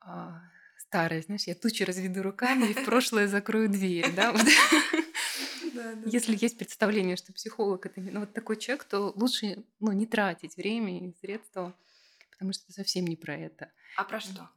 а, 0.00 0.40
старая, 0.78 1.22
знаешь, 1.22 1.44
я 1.44 1.54
тучи 1.54 1.82
разведу 1.82 2.22
руками 2.22 2.66
и 2.66 2.74
в 2.74 2.84
прошлое 2.84 3.28
закрою 3.28 3.68
дверь, 3.68 4.12
да, 4.14 4.32
вот. 4.32 4.42
Да, 5.72 5.94
да, 5.94 6.10
Если 6.10 6.36
есть 6.38 6.58
представление, 6.58 7.16
что 7.16 7.32
психолог 7.32 7.86
это 7.86 8.00
именно 8.00 8.20
вот 8.20 8.32
такой 8.32 8.56
человек, 8.56 8.84
то 8.84 9.12
лучше 9.14 9.62
ну, 9.78 9.92
не 9.92 10.04
тратить 10.04 10.56
время 10.56 11.06
и 11.06 11.14
средства, 11.20 11.74
потому 12.32 12.52
что 12.52 12.72
совсем 12.72 13.06
не 13.06 13.14
про 13.14 13.36
это. 13.36 13.70
А 13.96 14.02
про 14.02 14.18
что? 14.18 14.50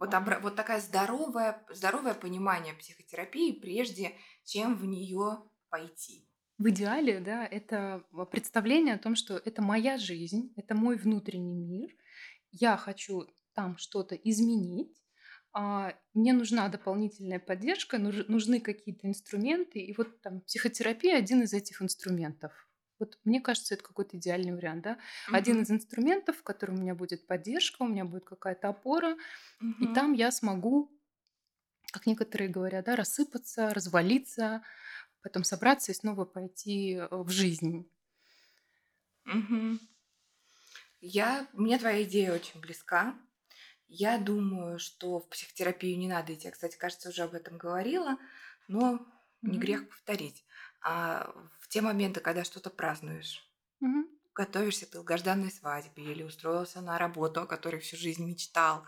Вот, 0.00 0.12
А. 0.14 0.20
обра- 0.20 0.40
вот 0.40 0.56
такая 0.56 0.80
здоровая, 0.80 1.64
здоровое 1.70 2.14
понимание 2.14 2.74
психотерапии, 2.74 3.52
прежде 3.52 4.16
чем 4.44 4.76
в 4.76 4.84
нее 4.86 5.44
пойти. 5.68 6.26
В 6.58 6.68
идеале, 6.70 7.20
да, 7.20 7.46
это 7.46 8.04
представление 8.32 8.94
о 8.94 8.98
том, 8.98 9.14
что 9.14 9.36
это 9.36 9.62
моя 9.62 9.98
жизнь, 9.98 10.52
это 10.56 10.74
мой 10.74 10.96
внутренний 10.96 11.54
мир, 11.64 11.90
я 12.50 12.76
хочу 12.76 13.26
там 13.54 13.76
что-то 13.78 14.14
изменить, 14.14 14.96
а, 15.52 15.94
мне 16.14 16.32
нужна 16.32 16.68
дополнительная 16.68 17.38
поддержка, 17.38 17.98
нуж- 17.98 18.26
нужны 18.28 18.60
какие-то 18.60 19.06
инструменты, 19.06 19.80
и 19.80 19.94
вот 19.96 20.20
там 20.22 20.40
психотерапия 20.42 21.16
один 21.16 21.42
из 21.42 21.52
этих 21.52 21.82
инструментов. 21.82 22.69
Вот 23.00 23.18
мне 23.24 23.40
кажется, 23.40 23.74
это 23.74 23.84
какой-то 23.84 24.16
идеальный 24.18 24.54
вариант, 24.54 24.82
да. 24.84 24.98
Один 25.32 25.60
Мгм. 25.60 25.62
из 25.62 25.70
инструментов, 25.70 26.38
в 26.38 26.42
котором 26.44 26.76
у 26.76 26.82
меня 26.82 26.94
будет 26.94 27.26
поддержка, 27.26 27.82
у 27.82 27.88
меня 27.88 28.04
будет 28.04 28.24
какая-то 28.24 28.68
опора, 28.68 29.16
и 29.80 29.88
Мгм. 29.88 29.92
там 29.92 30.12
я 30.14 30.30
смогу, 30.32 30.92
как 31.92 32.06
некоторые 32.06 32.50
говорят, 32.50 32.86
да, 32.86 32.96
рассыпаться, 32.96 33.74
развалиться, 33.74 34.62
потом 35.22 35.44
собраться 35.44 35.92
и 35.92 35.94
снова 35.94 36.24
пойти 36.24 36.94
э, 36.96 37.08
в 37.10 37.30
жизнь. 37.30 37.90
Мгм. 39.24 39.78
Я, 41.00 41.48
мне 41.52 41.78
твоя 41.78 42.02
идея 42.04 42.32
очень 42.34 42.60
близка. 42.60 43.16
Я 43.88 44.18
думаю, 44.18 44.78
что 44.78 45.20
в 45.20 45.28
психотерапию 45.28 45.98
не 45.98 46.08
надо 46.08 46.34
идти. 46.34 46.46
Я, 46.46 46.52
кстати, 46.52 46.76
кажется, 46.78 47.10
уже 47.10 47.22
об 47.22 47.34
этом 47.34 47.58
говорила, 47.58 48.18
но 48.68 49.06
не 49.44 49.58
Мгм. 49.58 49.58
грех 49.58 49.88
повторить. 49.88 50.44
А 50.82 51.32
в 51.60 51.68
те 51.68 51.80
моменты, 51.80 52.20
когда 52.20 52.44
что-то 52.44 52.70
празднуешь, 52.70 53.42
Мгм. 53.80 54.06
готовишься 54.34 54.86
к 54.86 54.90
долгожданной 54.92 55.50
свадьбе 55.50 56.04
или 56.04 56.22
устроился 56.22 56.80
на 56.80 56.98
работу, 56.98 57.42
о 57.42 57.46
которой 57.46 57.80
всю 57.80 57.96
жизнь 57.96 58.24
мечтал, 58.24 58.84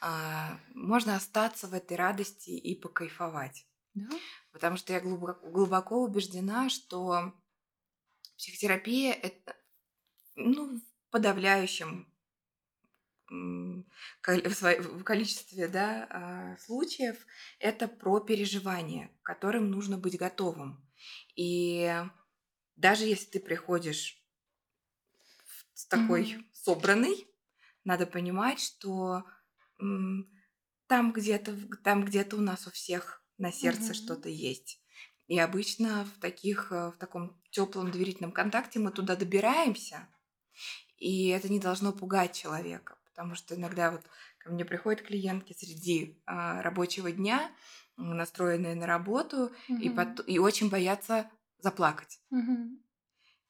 а, 0.00 0.58
можно 0.74 1.16
остаться 1.16 1.66
в 1.66 1.74
этой 1.74 1.96
радости 1.96 2.50
и 2.50 2.74
покайфовать. 2.80 3.66
Да? 3.94 4.16
Потому 4.52 4.76
что 4.76 4.92
я 4.92 5.00
глубоко, 5.00 5.50
глубоко 5.50 6.02
убеждена, 6.02 6.68
что 6.70 7.32
психотерапия 8.36 9.12
это 9.12 9.56
ну, 10.36 10.78
в 10.78 10.82
подавляющем 11.10 12.12
в 13.28 15.02
количестве 15.02 15.68
да, 15.68 16.06
а, 16.10 16.56
случаев 16.58 17.26
это 17.58 17.88
про 17.88 18.20
переживания, 18.20 19.10
к 19.22 19.26
которым 19.26 19.70
нужно 19.70 19.98
быть 19.98 20.18
готовым. 20.18 20.86
И 21.36 21.92
даже 22.76 23.04
если 23.04 23.26
ты 23.26 23.40
приходишь 23.40 24.22
с 25.74 25.86
такой 25.86 26.24
mm-hmm. 26.24 26.44
собранный, 26.52 27.28
надо 27.84 28.06
понимать, 28.06 28.60
что 28.60 29.24
там 30.86 31.12
где-то 31.12 31.56
там 31.82 32.04
где-то 32.04 32.36
у 32.36 32.40
нас 32.40 32.66
у 32.66 32.70
всех 32.70 33.22
на 33.38 33.52
сердце 33.52 33.92
mm-hmm. 33.92 33.94
что-то 33.94 34.28
есть. 34.28 34.80
И 35.26 35.38
обычно 35.38 36.04
в 36.04 36.20
таких 36.20 36.70
э, 36.70 36.90
в 36.90 36.96
таком 36.98 37.40
теплом 37.50 37.90
доверительном 37.90 38.32
контакте 38.32 38.78
мы 38.78 38.90
туда 38.90 39.16
добираемся, 39.16 40.06
и 40.98 41.28
это 41.28 41.48
не 41.48 41.58
должно 41.58 41.92
пугать 41.92 42.36
человека, 42.36 42.96
потому 43.06 43.34
что 43.34 43.54
иногда 43.54 43.90
вот 43.90 44.02
ко 44.38 44.50
мне 44.50 44.64
приходят 44.64 45.02
клиентки 45.02 45.54
среди 45.54 46.20
а, 46.26 46.62
рабочего 46.62 47.10
дня, 47.10 47.50
настроенные 47.96 48.74
на 48.74 48.86
работу, 48.86 49.52
mm-hmm. 49.68 49.80
и, 49.80 49.88
пот- 49.90 50.24
и 50.26 50.38
очень 50.38 50.70
боятся 50.70 51.30
заплакать. 51.58 52.20
Mm-hmm. 52.32 52.78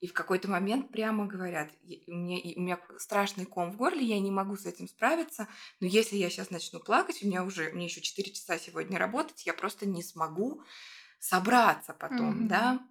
И 0.01 0.07
в 0.07 0.13
какой-то 0.13 0.51
момент 0.51 0.91
прямо 0.91 1.27
говорят, 1.27 1.71
у 2.07 2.13
меня, 2.13 2.39
у 2.57 2.61
меня 2.61 2.79
страшный 2.99 3.47
ком 3.47 3.73
в 3.73 3.77
горле, 3.77 4.05
я 4.05 4.21
не 4.21 4.31
могу 4.31 4.57
с 4.57 4.67
этим 4.67 4.87
справиться, 4.87 5.49
но 5.81 5.87
если 5.87 6.17
я 6.17 6.29
сейчас 6.29 6.51
начну 6.51 6.79
плакать, 6.79 7.23
у 7.23 7.27
меня 7.27 7.43
уже, 7.43 7.71
мне 7.73 7.87
еще 7.87 8.03
4 8.03 8.33
часа 8.33 8.59
сегодня 8.59 8.99
работать, 8.99 9.47
я 9.47 9.55
просто 9.55 9.87
не 9.87 10.03
смогу 10.03 10.63
собраться 11.21 11.95
потом, 11.95 12.45
mm-hmm. 12.45 12.49
да, 12.49 12.87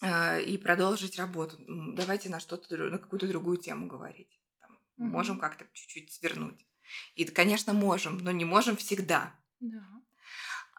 а, 0.00 0.38
и 0.40 0.58
продолжить 0.58 1.18
работу. 1.18 1.56
Давайте 1.68 2.28
на 2.30 2.40
что-то, 2.40 2.76
на 2.76 2.98
какую-то 2.98 3.28
другую 3.28 3.58
тему 3.58 3.86
говорить. 3.86 4.40
Там, 4.60 4.72
mm-hmm. 4.72 5.10
Можем 5.10 5.38
как-то 5.38 5.66
чуть-чуть 5.72 6.12
свернуть. 6.12 6.66
И, 7.14 7.24
конечно, 7.24 7.72
можем, 7.72 8.18
но 8.18 8.32
не 8.32 8.44
можем 8.44 8.76
всегда. 8.76 9.38
Да. 9.60 9.86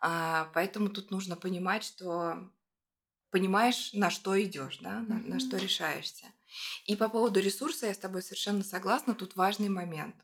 А, 0.02 0.50
поэтому 0.54 0.90
тут 0.90 1.12
нужно 1.12 1.36
понимать, 1.36 1.84
что 1.84 2.50
понимаешь, 3.32 3.92
на 3.94 4.10
что 4.10 4.42
идешь, 4.42 4.78
да, 4.78 5.02
на, 5.02 5.16
на 5.20 5.40
что 5.40 5.58
решаешься. 5.58 6.26
И 6.86 6.96
по 6.96 7.10
поводу 7.10 7.42
ресурса 7.42 7.88
я 7.88 7.94
с 7.94 7.98
тобой 7.98 8.22
совершенно 8.22 8.64
согласна. 8.64 9.14
Тут 9.14 9.36
важный 9.36 9.68
момент. 9.68 10.16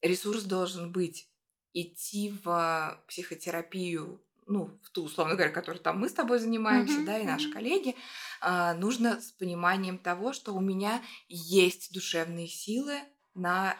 Ресурс 0.00 0.44
должен 0.44 0.92
быть 0.92 1.28
идти 1.74 2.32
в 2.42 3.04
психотерапию, 3.06 4.22
ну, 4.46 4.78
в 4.82 4.90
ту, 4.90 5.04
условно 5.04 5.34
говоря, 5.34 5.52
которой 5.52 5.78
там 5.78 5.98
мы 5.98 6.08
с 6.08 6.14
тобой 6.14 6.38
занимаемся, 6.38 7.00
mm-hmm. 7.00 7.04
да, 7.04 7.18
и 7.18 7.24
наши 7.24 7.52
коллеги, 7.52 7.96
а, 8.40 8.72
нужно 8.74 9.20
с 9.20 9.32
пониманием 9.32 9.98
того, 9.98 10.32
что 10.32 10.54
у 10.54 10.60
меня 10.60 11.02
есть 11.28 11.92
душевные 11.92 12.48
силы 12.48 13.00
на 13.34 13.76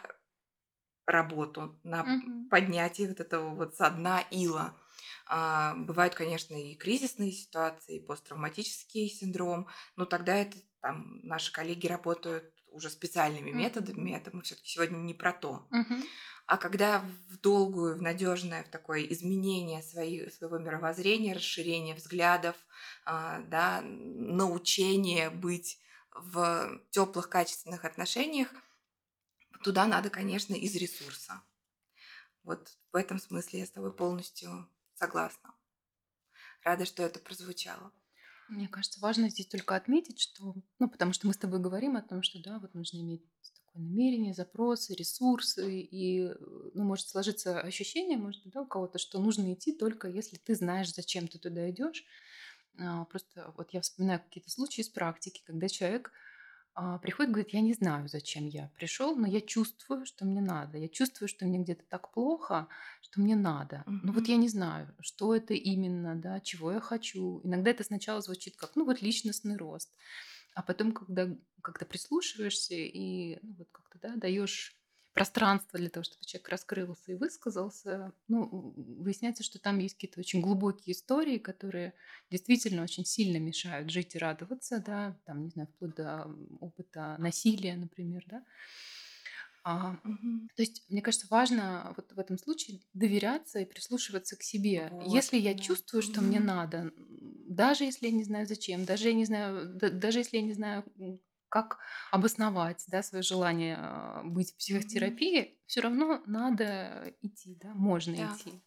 работу, 1.07 1.79
на 1.83 2.01
mm-hmm. 2.01 2.49
поднятие 2.49 3.07
вот 3.07 3.19
этого 3.19 3.55
вот 3.55 3.75
со 3.75 3.89
дна 3.89 4.21
ила. 4.29 4.75
А, 5.25 5.73
бывают, 5.75 6.15
конечно, 6.15 6.53
и 6.53 6.75
кризисные 6.75 7.31
ситуации, 7.31 7.97
и 7.97 8.05
посттравматический 8.05 9.09
синдром, 9.09 9.67
но 9.95 10.05
тогда 10.05 10.35
это 10.35 10.57
там 10.81 11.19
наши 11.23 11.51
коллеги 11.51 11.87
работают 11.87 12.53
уже 12.67 12.89
специальными 12.89 13.49
mm-hmm. 13.49 13.53
методами, 13.53 14.11
это 14.11 14.29
мы 14.33 14.41
все-таки 14.43 14.69
сегодня 14.69 14.97
не 14.97 15.13
про 15.13 15.33
то. 15.33 15.67
Mm-hmm. 15.71 16.03
А 16.45 16.57
когда 16.57 17.03
в 17.29 17.39
долгую, 17.41 17.97
в 17.97 18.01
надежное, 18.01 18.63
в 18.63 18.69
такое 18.69 19.01
изменение 19.01 19.81
своей, 19.83 20.31
своего 20.31 20.57
мировоззрения, 20.57 21.33
расширение 21.33 21.93
взглядов, 21.95 22.55
а, 23.05 23.41
да, 23.47 23.81
научение 23.83 25.29
быть 25.29 25.79
в 26.15 26.79
теплых, 26.89 27.29
качественных 27.29 27.83
отношениях, 27.83 28.49
туда 29.63 29.87
надо, 29.87 30.09
конечно, 30.09 30.53
из 30.53 30.75
ресурса. 30.75 31.41
Вот 32.43 32.77
в 32.91 32.95
этом 32.95 33.19
смысле 33.19 33.59
я 33.59 33.65
с 33.65 33.71
тобой 33.71 33.93
полностью 33.93 34.69
Согласна. 34.97 35.53
Рада, 36.63 36.85
что 36.85 37.03
это 37.03 37.19
прозвучало. 37.19 37.91
Мне 38.49 38.67
кажется, 38.67 38.99
важно 38.99 39.29
здесь 39.29 39.45
только 39.45 39.75
отметить, 39.75 40.19
что, 40.19 40.55
ну, 40.79 40.89
потому 40.89 41.13
что 41.13 41.27
мы 41.27 41.33
с 41.33 41.37
тобой 41.37 41.59
говорим 41.59 41.97
о 41.97 42.01
том, 42.01 42.23
что, 42.23 42.41
да, 42.41 42.57
вот 42.59 42.73
нужно 42.73 42.97
иметь 42.97 43.21
такое 43.43 43.83
намерение, 43.83 44.33
запросы, 44.33 44.95
ресурсы, 44.95 45.81
и, 45.81 46.33
ну, 46.73 46.83
может 46.83 47.09
сложиться 47.09 47.59
ощущение, 47.59 48.17
может 48.17 48.41
да, 48.45 48.61
у 48.61 48.65
кого-то, 48.65 48.97
что 48.97 49.19
нужно 49.19 49.53
идти 49.53 49.71
только 49.71 50.07
если 50.07 50.37
ты 50.37 50.55
знаешь, 50.55 50.93
зачем 50.93 51.27
ты 51.27 51.37
туда 51.37 51.69
идешь. 51.69 52.05
А, 52.79 53.05
просто 53.05 53.53
вот 53.55 53.73
я 53.73 53.81
вспоминаю 53.81 54.21
какие-то 54.21 54.49
случаи 54.49 54.81
из 54.81 54.89
практики, 54.89 55.43
когда 55.45 55.67
человек 55.69 56.11
приходит, 57.01 57.31
говорит, 57.31 57.53
я 57.53 57.61
не 57.61 57.73
знаю, 57.73 58.07
зачем 58.07 58.45
я 58.45 58.71
пришел, 58.77 59.15
но 59.15 59.27
я 59.27 59.41
чувствую, 59.41 60.05
что 60.05 60.25
мне 60.25 60.41
надо. 60.41 60.77
Я 60.77 60.87
чувствую, 60.87 61.27
что 61.27 61.45
мне 61.45 61.57
где-то 61.57 61.83
так 61.89 62.13
плохо, 62.13 62.67
что 63.01 63.19
мне 63.19 63.35
надо. 63.35 63.83
Mm-hmm. 63.87 63.99
Но 64.03 64.13
вот 64.13 64.27
я 64.27 64.35
не 64.37 64.47
знаю, 64.47 64.93
что 64.99 65.35
это 65.35 65.55
именно, 65.55 66.15
да, 66.15 66.39
чего 66.39 66.71
я 66.71 66.79
хочу. 66.79 67.41
Иногда 67.43 67.71
это 67.71 67.83
сначала 67.83 68.21
звучит 68.21 68.55
как, 68.55 68.75
ну 68.75 68.85
вот 68.85 69.01
личностный 69.01 69.57
рост. 69.57 69.91
А 70.53 70.61
потом, 70.61 70.91
когда 70.91 71.27
как-то 71.63 71.85
прислушиваешься 71.85 72.75
и 72.75 73.39
ну, 73.41 73.55
вот 73.57 73.69
как-то 73.71 73.99
да, 73.99 74.15
даешь 74.15 74.76
пространство 75.17 75.79
для 75.79 75.89
того, 75.89 76.03
чтобы 76.03 76.23
человек 76.25 76.49
раскрылся 76.49 77.11
и 77.11 77.15
высказался, 77.15 78.13
ну, 78.27 78.73
выясняется, 78.75 79.43
что 79.43 79.59
там 79.59 79.79
есть 79.79 79.95
какие-то 79.95 80.19
очень 80.19 80.41
глубокие 80.41 80.93
истории, 80.93 81.39
которые 81.39 81.93
действительно 82.29 82.83
очень 82.83 83.03
сильно 83.05 83.37
мешают 83.37 83.89
жить 83.89 84.15
и 84.15 84.19
радоваться, 84.19 84.79
да, 84.85 85.17
там, 85.25 85.43
не 85.43 85.49
знаю, 85.49 85.67
вплоть 85.67 85.95
до 85.95 86.29
опыта 86.59 87.15
насилия, 87.17 87.75
например, 87.75 88.23
да. 88.27 88.43
А, 89.63 89.99
угу. 90.03 90.47
То 90.55 90.61
есть, 90.61 90.83
мне 90.87 91.01
кажется, 91.01 91.27
важно 91.29 91.93
вот 91.97 92.13
в 92.13 92.19
этом 92.19 92.37
случае 92.37 92.79
доверяться 92.93 93.59
и 93.59 93.65
прислушиваться 93.65 94.37
к 94.37 94.43
себе. 94.43 94.89
Вот, 94.91 95.13
если 95.13 95.37
я 95.37 95.55
чувствую, 95.55 96.01
что 96.01 96.21
угу. 96.21 96.27
мне 96.27 96.39
надо, 96.39 96.91
даже 97.49 97.83
если 97.83 98.05
я 98.05 98.13
не 98.13 98.23
знаю 98.23 98.47
зачем, 98.47 98.85
даже 98.85 99.09
я 99.09 99.13
не 99.13 99.25
знаю, 99.25 99.73
даже 99.75 100.19
если 100.19 100.37
я 100.37 100.43
не 100.43 100.53
знаю, 100.53 100.85
как 101.49 101.79
обосновать 102.11 102.83
да, 102.87 103.03
свое 103.03 103.23
желание 103.23 103.77
а, 103.79 104.21
быть 104.23 104.53
в 104.53 104.57
психотерапии, 104.57 105.41
mm-hmm. 105.41 105.57
все 105.65 105.81
равно 105.81 106.21
надо 106.25 107.13
идти, 107.21 107.55
да, 107.55 107.73
можно 107.73 108.15
да. 108.15 108.35
идти. 108.35 108.61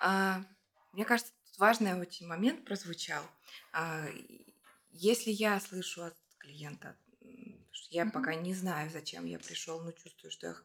А, 0.00 0.44
мне 0.92 1.04
кажется, 1.04 1.32
тут 1.46 1.58
важный 1.58 1.98
очень 2.00 2.26
момент 2.26 2.64
прозвучал. 2.64 3.22
А, 3.72 4.06
если 4.90 5.30
я 5.30 5.60
слышу 5.60 6.04
от 6.04 6.16
клиента, 6.38 6.96
что 7.70 7.94
я 7.94 8.04
mm-hmm. 8.04 8.10
пока 8.10 8.34
не 8.34 8.54
знаю, 8.54 8.90
зачем 8.90 9.24
я 9.24 9.38
пришел, 9.38 9.82
но 9.82 9.92
чувствую, 9.92 10.30
что 10.30 10.46
я 10.48 10.56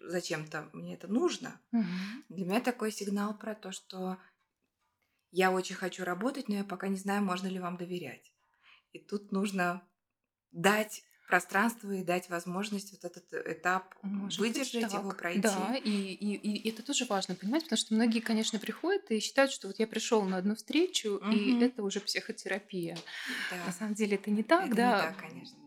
зачем-то 0.00 0.68
мне 0.72 0.94
это 0.94 1.08
нужно, 1.08 1.60
mm-hmm. 1.72 2.24
для 2.28 2.44
меня 2.44 2.60
такой 2.60 2.92
сигнал 2.92 3.36
про 3.36 3.54
то, 3.54 3.72
что 3.72 4.18
я 5.30 5.52
очень 5.52 5.76
хочу 5.76 6.04
работать, 6.04 6.48
но 6.48 6.56
я 6.56 6.64
пока 6.64 6.88
не 6.88 6.96
знаю, 6.96 7.22
можно 7.22 7.46
ли 7.46 7.58
вам 7.58 7.76
доверять. 7.76 8.32
И 8.92 8.98
тут 8.98 9.30
нужно 9.30 9.82
дать 10.52 11.04
пространство 11.30 11.92
и 11.92 12.02
дать 12.02 12.28
возможность 12.28 12.90
вот 12.90 13.04
этот 13.04 13.32
этап 13.46 13.94
Может 14.02 14.40
выдержать 14.40 14.82
быть, 14.84 14.92
его, 14.92 15.10
пройти. 15.12 15.40
Да, 15.40 15.76
и, 15.76 15.90
и, 15.90 16.34
и 16.34 16.68
это 16.68 16.82
тоже 16.82 17.04
важно 17.04 17.36
понимать, 17.36 17.62
потому 17.62 17.78
что 17.78 17.94
многие, 17.94 18.18
конечно, 18.18 18.58
приходят 18.58 19.10
и 19.10 19.20
считают, 19.20 19.52
что 19.52 19.68
вот 19.68 19.78
я 19.78 19.86
пришел 19.86 20.22
на 20.22 20.38
одну 20.38 20.56
встречу, 20.56 21.16
угу. 21.16 21.30
и 21.30 21.60
это 21.62 21.84
уже 21.84 22.00
психотерапия. 22.00 22.98
Да. 23.50 23.66
На 23.66 23.72
самом 23.72 23.94
деле 23.94 24.16
это 24.16 24.30
не 24.30 24.42
так, 24.42 24.66
это 24.66 24.74
да. 24.74 24.96
Не 24.96 25.02
так, 25.02 25.16
конечно. 25.18 25.58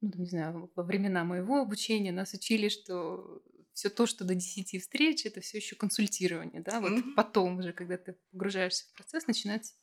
Ну, 0.00 0.10
не 0.14 0.26
знаю, 0.26 0.72
во 0.74 0.82
времена 0.82 1.24
моего 1.24 1.60
обучения 1.60 2.12
нас 2.12 2.32
учили, 2.32 2.70
что 2.70 3.42
все 3.74 3.90
то, 3.90 4.06
что 4.06 4.24
до 4.24 4.34
10 4.34 4.80
встреч, 4.80 5.26
это 5.26 5.40
все 5.42 5.58
еще 5.58 5.76
консультирование, 5.76 6.62
да, 6.62 6.80
вот 6.80 6.92
mm 6.92 7.14
потом 7.14 7.58
уже, 7.58 7.72
когда 7.72 7.98
ты 7.98 8.16
погружаешься 8.32 8.86
в 8.86 8.96
процесс, 8.96 9.26
начинается 9.26 9.74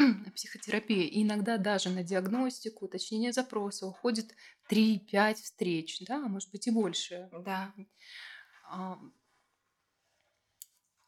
психотерапия. 0.34 1.04
И 1.04 1.22
иногда 1.22 1.58
даже 1.58 1.90
на 1.90 2.02
диагностику, 2.02 2.86
уточнение 2.86 3.32
запроса 3.32 3.86
уходит 3.86 4.34
3-5 4.70 5.34
встреч, 5.34 6.02
да, 6.06 6.24
а 6.24 6.28
может 6.28 6.50
быть 6.50 6.66
и 6.66 6.70
больше. 6.70 7.28
Да. 7.44 7.74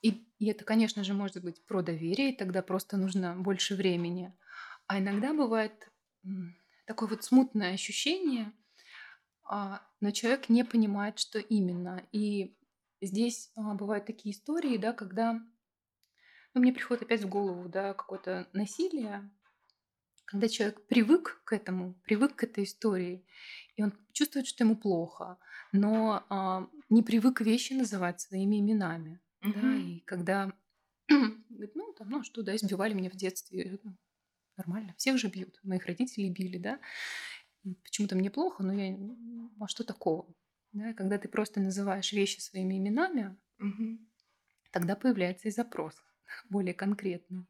И, 0.03 0.27
и 0.39 0.47
это, 0.47 0.65
конечно 0.65 1.05
же, 1.05 1.15
может 1.15 1.43
быть 1.43 1.65
про 1.65 1.81
доверие, 1.81 2.33
и 2.33 2.37
тогда 2.37 2.61
просто 2.63 2.97
нужно 2.97 3.37
больше 3.37 3.77
времени. 3.77 4.37
А 4.89 4.99
иногда 4.99 5.33
бывает 5.33 5.91
такое 6.87 7.09
вот 7.09 7.23
смутное 7.23 7.75
ощущение, 7.75 8.53
а, 9.45 9.81
но 10.01 10.11
человек 10.11 10.49
не 10.49 10.65
понимает, 10.65 11.19
что 11.19 11.39
именно. 11.39 12.05
И 12.11 12.57
здесь 13.01 13.53
а, 13.55 13.75
бывают 13.75 14.07
такие 14.07 14.35
истории, 14.35 14.77
да, 14.77 14.93
когда 14.93 15.41
ну, 16.55 16.61
мне 16.61 16.73
приходит 16.73 17.05
опять 17.05 17.23
в 17.23 17.29
голову, 17.29 17.69
да, 17.69 17.95
какое-то 17.95 18.49
насилие, 18.53 19.31
когда 20.25 20.49
человек 20.49 20.87
привык 20.87 21.43
к 21.45 21.53
этому, 21.53 21.95
привык 22.05 22.37
к 22.37 22.45
этой 22.45 22.65
истории, 22.65 23.25
и 23.77 23.83
он 23.83 23.93
чувствует, 24.13 24.47
что 24.47 24.65
ему 24.65 24.77
плохо, 24.77 25.39
но 25.73 26.25
а, 26.29 26.69
не 26.89 27.03
привык 27.03 27.41
вещи 27.41 27.75
называть 27.75 28.21
своими 28.21 28.59
именами. 28.59 29.21
Mm-hmm. 29.43 29.61
Да, 29.61 29.77
и 29.77 30.01
когда 30.01 30.53
говорит, 31.09 31.75
ну, 31.75 31.93
там, 31.93 32.09
ну, 32.09 32.21
а 32.21 32.25
что, 32.25 32.43
да, 32.43 32.57
избивали 32.57 32.95
меня 32.95 33.11
в 33.11 33.17
детстве, 33.17 33.79
ну, 33.83 33.97
нормально, 34.57 34.95
всех 34.97 35.19
же 35.19 35.29
бьют, 35.29 35.59
моих 35.63 35.87
родителей 35.87 36.31
били, 36.31 36.59
да, 36.59 36.81
почему-то 37.85 38.17
мне 38.17 38.31
плохо, 38.31 38.63
но 38.63 38.73
я, 38.73 38.97
а 39.61 39.69
что 39.69 39.85
такого? 39.85 40.35
Да, 40.73 40.95
когда 40.95 41.19
ты 41.19 41.29
просто 41.29 41.61
называешь 41.61 42.13
вещи 42.13 42.41
своими 42.41 42.79
именами, 42.79 43.37
Мгм. 43.59 44.09
тогда 44.71 44.97
появляется 44.97 45.49
и 45.49 45.51
запрос 45.51 46.03
более 46.51 46.75
конкретный. 46.75 47.47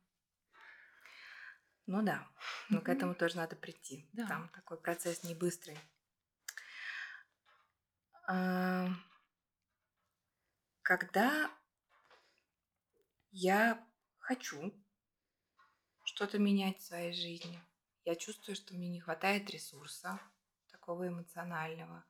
Ну 1.86 2.02
да, 2.02 2.26
но 2.70 2.80
к 2.80 2.88
этому 2.88 3.14
тоже 3.14 3.36
надо 3.36 3.56
прийти. 3.56 4.08
Да. 4.12 4.26
Там 4.26 4.48
такой 4.50 4.80
процесс 4.80 5.24
не 5.24 5.34
быстрый. 5.34 5.78
Когда 10.82 11.50
я 13.30 13.84
хочу 14.18 14.72
что-то 16.04 16.38
менять 16.38 16.78
в 16.78 16.84
своей 16.84 17.12
жизни, 17.12 17.60
я 18.04 18.14
чувствую, 18.14 18.56
что 18.56 18.74
мне 18.74 18.88
не 18.88 19.00
хватает 19.00 19.50
ресурса 19.50 20.20
такого 20.70 21.08
эмоционального. 21.08 22.04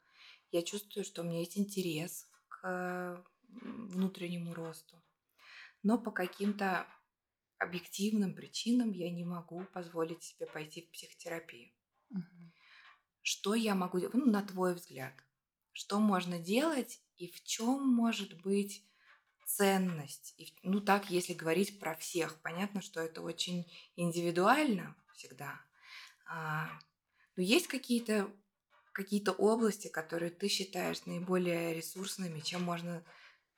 Я 0.51 0.63
чувствую, 0.63 1.05
что 1.05 1.23
у 1.23 1.25
меня 1.25 1.41
есть 1.41 1.57
интерес 1.57 2.29
к 2.49 3.25
внутреннему 3.49 4.55
росту. 4.55 5.03
Но 5.83 5.99
по 5.99 6.11
каким-то 6.11 6.87
объективным 7.59 8.35
причинам 8.35 8.93
я 8.93 9.11
не 9.11 9.25
могу 9.25 9.65
позволить 9.73 10.23
себе 10.23 10.47
пойти 10.47 10.83
в 10.83 10.91
психотерапию. 10.91 11.71
Мгм. 12.11 12.53
Что 13.23 13.55
я 13.55 13.75
могу 13.75 14.01
делать? 14.01 14.15
Ну, 14.15 14.27
на 14.27 14.43
твой 14.43 14.75
взгляд. 14.75 15.15
Что 15.73 16.01
можно 16.01 16.39
делать 16.39 17.01
и 17.17 17.29
в 17.29 17.43
чем 17.45 17.89
может 17.89 18.41
быть 18.43 18.85
ценность? 19.47 20.35
И 20.39 20.53
ну, 20.63 20.81
так, 20.81 21.11
если 21.11 21.35
говорить 21.35 21.79
про 21.79 21.95
всех. 21.95 22.41
Понятно, 22.43 22.83
что 22.83 23.01
это 23.01 23.23
очень 23.23 23.71
индивидуально 23.97 24.97
всегда. 25.15 25.61
А, 26.27 26.69
но 27.37 27.43
есть 27.43 27.69
какие-то 27.69 28.31
какие-то 28.93 29.33
области, 29.33 29.89
которые 29.89 30.31
ты 30.31 30.49
считаешь 30.49 31.07
наиболее 31.07 31.75
ресурсными, 31.75 32.41
чем 32.41 32.63
можно 32.63 33.03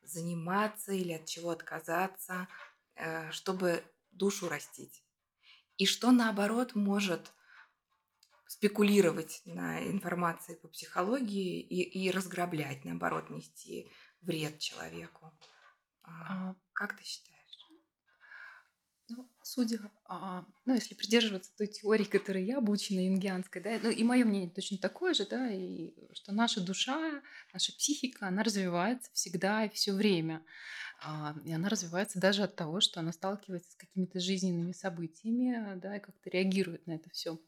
заниматься 0.06 0.92
или 0.92 1.12
от 1.12 1.26
чего 1.26 1.50
отказаться, 1.50 2.48
э, 2.96 3.30
чтобы 3.32 3.84
душу 4.10 4.48
растить. 4.48 5.04
И 5.78 5.86
что 5.86 6.12
наоборот 6.12 6.74
может 6.74 7.32
спекулировать 8.46 9.42
на 9.44 9.82
информации 9.86 10.54
по 10.54 10.68
психологии 10.68 11.60
и, 11.60 11.82
и 12.06 12.10
разграблять, 12.10 12.84
наоборот, 12.84 13.30
нести 13.30 13.90
вред 14.20 14.58
человеку. 14.58 15.36
А, 16.02 16.10
А, 16.28 16.54
Как 16.72 16.96
ты 16.96 17.04
считаешь? 17.04 17.33
Ну, 19.08 19.28
судя, 19.42 19.90
а, 20.06 20.46
ну, 20.64 20.74
если 20.74 20.94
придерживаться 20.94 21.54
той 21.56 21.66
теории, 21.66 22.04
которой 22.04 22.42
я 22.44 22.56
обучена, 22.56 23.00
юнгианской, 23.00 23.60
да, 23.62 23.78
ну, 23.82 23.90
и 23.90 24.02
мое 24.02 24.24
мнение 24.24 24.48
точно 24.48 24.78
такое 24.78 25.12
же, 25.12 25.26
да, 25.26 25.50
и 25.52 25.92
что 26.14 26.32
наша 26.32 26.62
душа, 26.62 27.20
наша 27.52 27.72
психика, 27.74 28.28
она 28.28 28.42
развивается 28.42 29.10
всегда 29.12 29.66
и 29.66 29.68
все 29.68 29.92
время. 29.92 30.42
А, 31.02 31.36
И 31.44 31.52
она 31.52 31.68
развивается 31.68 32.18
даже 32.18 32.44
от 32.44 32.56
того, 32.56 32.80
что 32.80 33.00
она 33.00 33.12
сталкивается 33.12 33.72
с 33.72 33.76
какими-то 33.76 34.20
жизненными 34.20 34.72
событиями, 34.72 35.78
да, 35.78 35.96
и 35.96 36.00
как-то 36.00 36.30
реагирует 36.30 36.86
на 36.86 36.92
это 36.92 37.10
все. 37.10 37.38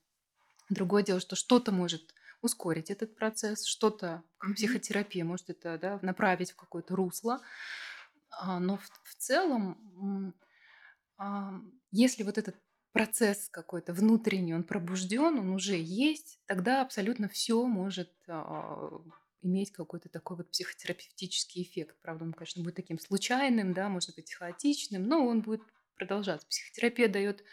Другое 0.68 1.02
дело, 1.02 1.20
что 1.20 1.36
что-то 1.36 1.72
может 1.72 2.14
ускорить 2.42 2.90
этот 2.90 3.16
процесс, 3.16 3.64
что-то, 3.64 4.22
как 4.38 4.54
психотерапия, 4.56 5.24
может 5.24 5.48
это 5.48 5.78
да, 5.78 5.98
направить 6.02 6.50
в 6.52 6.56
какое-то 6.56 6.94
русло. 6.96 7.40
А, 8.30 8.60
Но 8.60 8.76
в, 8.76 8.84
в 9.04 9.14
целом, 9.16 10.32
а, 10.32 10.45
если 11.90 12.22
вот 12.22 12.38
этот 12.38 12.56
процесс 12.92 13.48
какой-то 13.50 13.92
внутренний, 13.92 14.54
он 14.54 14.64
пробужден, 14.64 15.38
он 15.38 15.50
уже 15.50 15.76
есть, 15.76 16.40
тогда 16.46 16.80
абсолютно 16.80 17.28
все 17.28 17.66
может 17.66 18.10
а, 18.26 18.90
иметь 19.42 19.70
какой-то 19.72 20.08
такой 20.08 20.38
вот 20.38 20.50
психотерапевтический 20.50 21.62
эффект. 21.62 21.96
Правда, 22.00 22.24
он, 22.24 22.32
конечно, 22.32 22.62
будет 22.62 22.76
таким 22.76 22.98
случайным, 22.98 23.74
да, 23.74 23.88
может 23.88 24.14
быть, 24.14 24.32
хаотичным, 24.32 25.02
но 25.02 25.26
он 25.26 25.42
будет 25.42 25.60
продолжаться. 25.96 26.46
Психотерапия 26.48 27.08
дает 27.08 27.44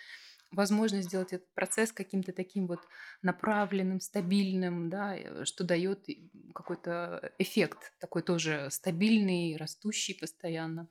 возможность 0.52 1.08
сделать 1.08 1.34
этот 1.34 1.52
процесс 1.54 1.92
каким-то 1.92 2.32
таким 2.32 2.68
вот 2.68 2.80
направленным, 3.22 4.00
стабильным, 4.00 4.90
да, 4.90 5.16
э, 5.18 5.46
что 5.46 5.64
дает 5.64 6.08
какой-то 6.54 7.34
эффект 7.40 7.94
такой 8.00 8.22
тоже 8.22 8.70
стабильный, 8.72 9.58
растущий 9.58 10.16
постоянно. 10.16 10.88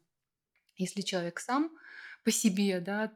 Если 0.76 1.02
человек 1.02 1.38
сам 1.38 1.70
по 2.24 2.30
себе, 2.30 2.80
да, 2.80 3.12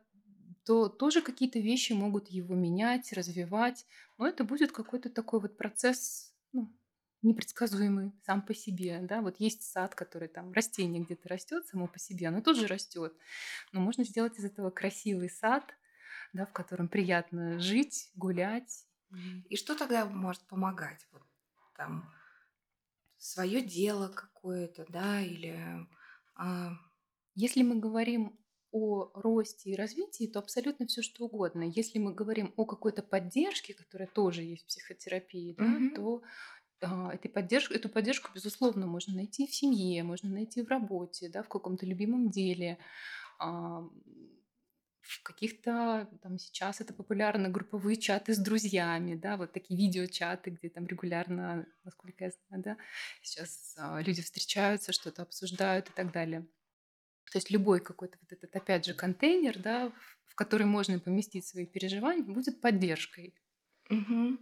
то 0.64 0.88
тоже 0.88 1.22
какие-то 1.22 1.60
вещи 1.60 1.92
могут 1.92 2.28
его 2.28 2.54
менять, 2.54 3.12
развивать, 3.12 3.86
но 4.18 4.26
это 4.26 4.42
будет 4.44 4.72
какой-то 4.72 5.10
такой 5.10 5.40
вот 5.40 5.56
процесс 5.56 6.34
ну, 6.52 6.74
непредсказуемый 7.22 8.12
сам 8.24 8.42
по 8.42 8.52
себе, 8.52 8.98
да, 9.02 9.20
вот 9.20 9.38
есть 9.38 9.62
сад, 9.62 9.94
который 9.94 10.28
там 10.28 10.52
растение 10.52 11.02
где-то 11.02 11.28
растет 11.28 11.66
само 11.66 11.86
по 11.86 11.98
себе, 11.98 12.28
оно 12.28 12.40
тоже 12.40 12.66
растет, 12.66 13.14
но 13.72 13.80
можно 13.80 14.04
сделать 14.04 14.38
из 14.38 14.44
этого 14.44 14.70
красивый 14.70 15.30
сад, 15.30 15.64
да, 16.32 16.46
в 16.46 16.52
котором 16.52 16.88
приятно 16.88 17.60
жить, 17.60 18.10
гулять. 18.14 18.86
И 19.48 19.56
что 19.56 19.76
тогда 19.76 20.04
может 20.04 20.42
помогать? 20.48 21.06
Вот 21.12 21.22
там 21.76 22.12
свое 23.18 23.60
дело 23.60 24.08
какое-то, 24.08 24.84
да, 24.88 25.20
или 25.20 25.56
а, 26.34 26.72
Если 27.34 27.62
мы 27.62 27.76
говорим 27.76 28.38
о 28.72 29.10
росте 29.14 29.70
и 29.70 29.76
развитии, 29.76 30.26
то 30.26 30.38
абсолютно 30.40 30.86
все 30.86 31.02
что 31.02 31.24
угодно. 31.26 31.62
Если 31.64 31.98
мы 31.98 32.14
говорим 32.14 32.52
о 32.56 32.66
какой-то 32.66 33.02
поддержке, 33.02 33.74
которая 33.74 34.08
тоже 34.08 34.42
есть 34.42 34.64
в 34.64 34.66
психотерапии, 34.66 35.54
да, 35.58 35.66
Мгм. 35.66 35.92
то 35.92 36.22
а, 36.82 37.12
этой 37.14 37.28
поддержку, 37.30 37.74
эту 37.74 37.88
поддержку, 37.88 38.30
безусловно, 38.34 38.86
можно 38.86 39.14
найти 39.14 39.46
в 39.46 39.54
семье, 39.54 40.02
можно 40.04 40.30
найти 40.30 40.62
в 40.62 40.68
работе, 40.68 41.28
да, 41.30 41.42
в 41.42 41.48
каком-то 41.48 41.86
любимом 41.86 42.30
деле, 42.30 42.78
а, 43.38 43.84
в 45.00 45.22
каких-то 45.22 46.08
там 46.22 46.36
сейчас 46.38 46.80
это 46.80 46.92
популярно 46.92 47.48
групповые 47.48 47.96
чаты 47.96 48.34
с 48.34 48.38
друзьями, 48.38 49.14
да, 49.14 49.36
вот 49.36 49.52
такие 49.52 49.78
видеочаты, 49.78 50.50
где 50.50 50.68
там 50.68 50.86
регулярно, 50.86 51.66
насколько 51.84 52.24
я 52.24 52.30
знаю, 52.48 52.62
да, 52.64 52.76
сейчас 53.22 53.74
а, 53.78 54.00
люди 54.02 54.20
встречаются, 54.22 54.92
что-то 54.92 55.22
обсуждают 55.22 55.90
и 55.90 55.92
так 55.92 56.12
далее. 56.12 56.48
То 57.32 57.38
есть 57.38 57.50
любой 57.50 57.80
какой-то 57.80 58.18
вот 58.22 58.32
этот, 58.32 58.54
опять 58.56 58.84
же, 58.86 58.94
контейнер, 58.94 59.58
да, 59.58 59.92
в- 60.24 60.34
который 60.34 60.66
можно 60.66 60.98
поместить 61.00 61.46
свои 61.46 61.66
переживания, 61.66 62.24
будет 62.24 62.60
поддержкой. 62.60 63.34
мгм. 63.90 64.38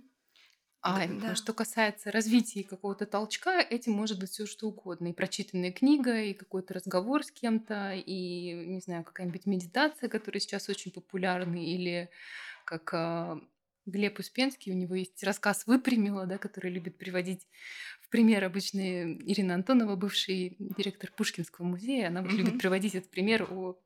А 0.82 1.08
да. 1.20 1.34
что 1.34 1.54
касается 1.54 2.12
развития 2.12 2.64
какого-то 2.64 3.06
толчка, 3.06 3.60
этим 3.60 3.92
может 3.94 4.20
быть 4.20 4.30
все 4.30 4.46
что 4.46 4.68
угодно. 4.68 5.08
И 5.08 5.12
прочитанная 5.14 5.72
книга, 5.72 6.20
и 6.22 6.34
какой-то 6.34 6.74
разговор 6.74 7.24
с 7.24 7.32
кем-то, 7.32 7.94
и, 7.94 8.52
не 8.66 8.80
знаю, 8.80 9.04
какая-нибудь 9.04 9.46
медитация, 9.46 10.08
которая 10.10 10.40
сейчас 10.40 10.68
очень 10.68 10.92
популярна, 10.92 11.56
или 11.56 12.10
как 12.66 12.94
а, 12.94 13.40
Глеб 13.86 14.18
Успенский, 14.18 14.72
у 14.72 14.76
него 14.76 14.94
есть 14.94 15.22
рассказ 15.22 15.66
«Выпрямила», 15.66 16.26
да, 16.26 16.38
который 16.38 16.70
любит 16.72 16.98
приводить 16.98 17.46
в 18.00 18.08
пример 18.08 18.44
обычно 18.44 18.80
Ирина 19.14 19.54
Антонова, 19.54 19.96
бывший 19.96 20.56
директор 20.58 21.10
Пушкинского 21.12 21.66
музея. 21.66 22.08
Она 22.08 22.22
вот 22.22 22.36
любит 22.36 22.54
Мгм. 22.54 22.58
приводить 22.58 22.94
этот 22.94 23.10
пример 23.10 23.46
о 23.50 23.78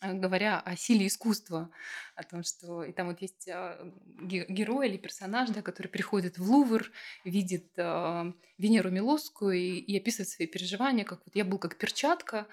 а, 0.00 0.14
говоря 0.14 0.60
о 0.60 0.76
силе 0.76 1.06
искусства, 1.06 1.70
о 2.14 2.22
том, 2.22 2.42
что 2.42 2.82
и 2.84 2.92
там 2.92 3.08
вот 3.08 3.20
есть 3.20 3.48
а, 3.48 3.92
ге- 4.06 4.46
герой 4.48 4.88
или 4.88 4.96
персонаж, 4.96 5.50
да, 5.50 5.60
который 5.62 5.88
приходит 5.88 6.38
в 6.38 6.50
Лувр, 6.50 6.90
видит 7.24 7.72
а, 7.78 8.32
Венеру 8.56 8.90
Милосскую 8.90 9.52
и, 9.58 9.78
и 9.78 9.98
описывает 9.98 10.28
свои 10.30 10.46
переживания, 10.46 11.04
как 11.04 11.20
вот 11.26 11.34
я 11.36 11.44
был 11.44 11.58
как 11.58 11.76
перчатка, 11.76 12.46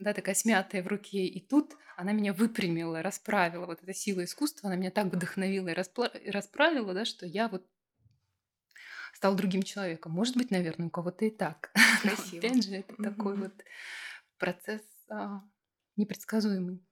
да, 0.00 0.14
такая 0.14 0.34
смятая 0.34 0.82
в 0.82 0.86
руке, 0.86 1.26
и 1.26 1.40
тут 1.40 1.76
она 1.96 2.12
меня 2.12 2.32
выпрямила, 2.32 3.02
расправила, 3.02 3.66
вот 3.66 3.82
эта 3.82 3.92
сила 3.92 4.24
искусства, 4.24 4.68
она 4.68 4.76
меня 4.76 4.90
так 4.90 5.06
вдохновила 5.06 5.68
и 5.68 6.30
расправила, 6.30 6.94
да, 6.94 7.04
что 7.04 7.26
я 7.26 7.48
вот 7.48 7.66
стал 9.14 9.34
другим 9.34 9.62
человеком. 9.62 10.12
Может 10.12 10.36
быть, 10.36 10.50
наверное, 10.50 10.86
у 10.86 10.90
кого-то 10.90 11.24
и 11.26 11.30
так. 11.30 11.70
Но 12.04 12.10
Красиво. 12.10 12.38
опять 12.38 12.64
же, 12.64 12.74
это 12.76 12.94
такой 13.02 13.36
вот 13.36 13.52
процесс 14.38 14.82
а, 15.10 15.42
непредсказуемый. 15.96 16.82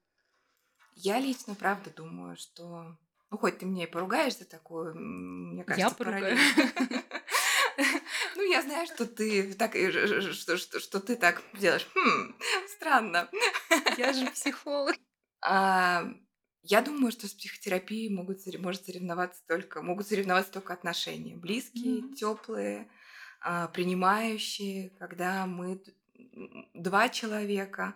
Я 0.95 1.19
лично, 1.19 1.55
правда, 1.55 1.89
думаю, 1.89 2.35
что... 2.37 2.97
Ну, 3.31 3.37
хоть 3.37 3.59
ты 3.59 3.65
мне 3.65 3.85
и 3.85 3.87
поругаешь 3.87 4.37
за 4.37 4.45
такую, 4.45 4.95
мне 4.95 5.63
кажется, 5.63 5.89
Я 5.89 5.95
поругаю. 5.95 6.37
Ну, 8.39 8.49
я 8.49 8.61
знаю, 8.61 8.87
что 8.87 9.05
ты 9.05 9.53
так, 9.53 9.75
что, 9.75 10.55
что, 10.55 10.79
что 10.79 11.01
ты 11.01 11.17
так 11.17 11.43
делаешь. 11.59 11.85
Хм, 11.93 12.35
странно. 12.77 13.29
Я 13.97 14.13
же 14.13 14.27
психолог. 14.27 14.95
А, 15.41 16.05
я 16.61 16.81
думаю, 16.81 17.11
что 17.11 17.27
с 17.27 17.33
психотерапией 17.33 18.09
могут, 18.09 18.39
может 18.59 18.85
соревноваться 18.85 19.43
только, 19.45 19.81
могут 19.81 20.07
соревноваться 20.07 20.53
только 20.53 20.71
отношения. 20.73 21.35
Близкие, 21.35 21.97
Мгм. 21.97 22.15
теплые, 22.15 22.89
принимающие, 23.73 24.91
когда 24.91 25.45
мы 25.45 25.83
два 26.73 27.09
человека 27.09 27.93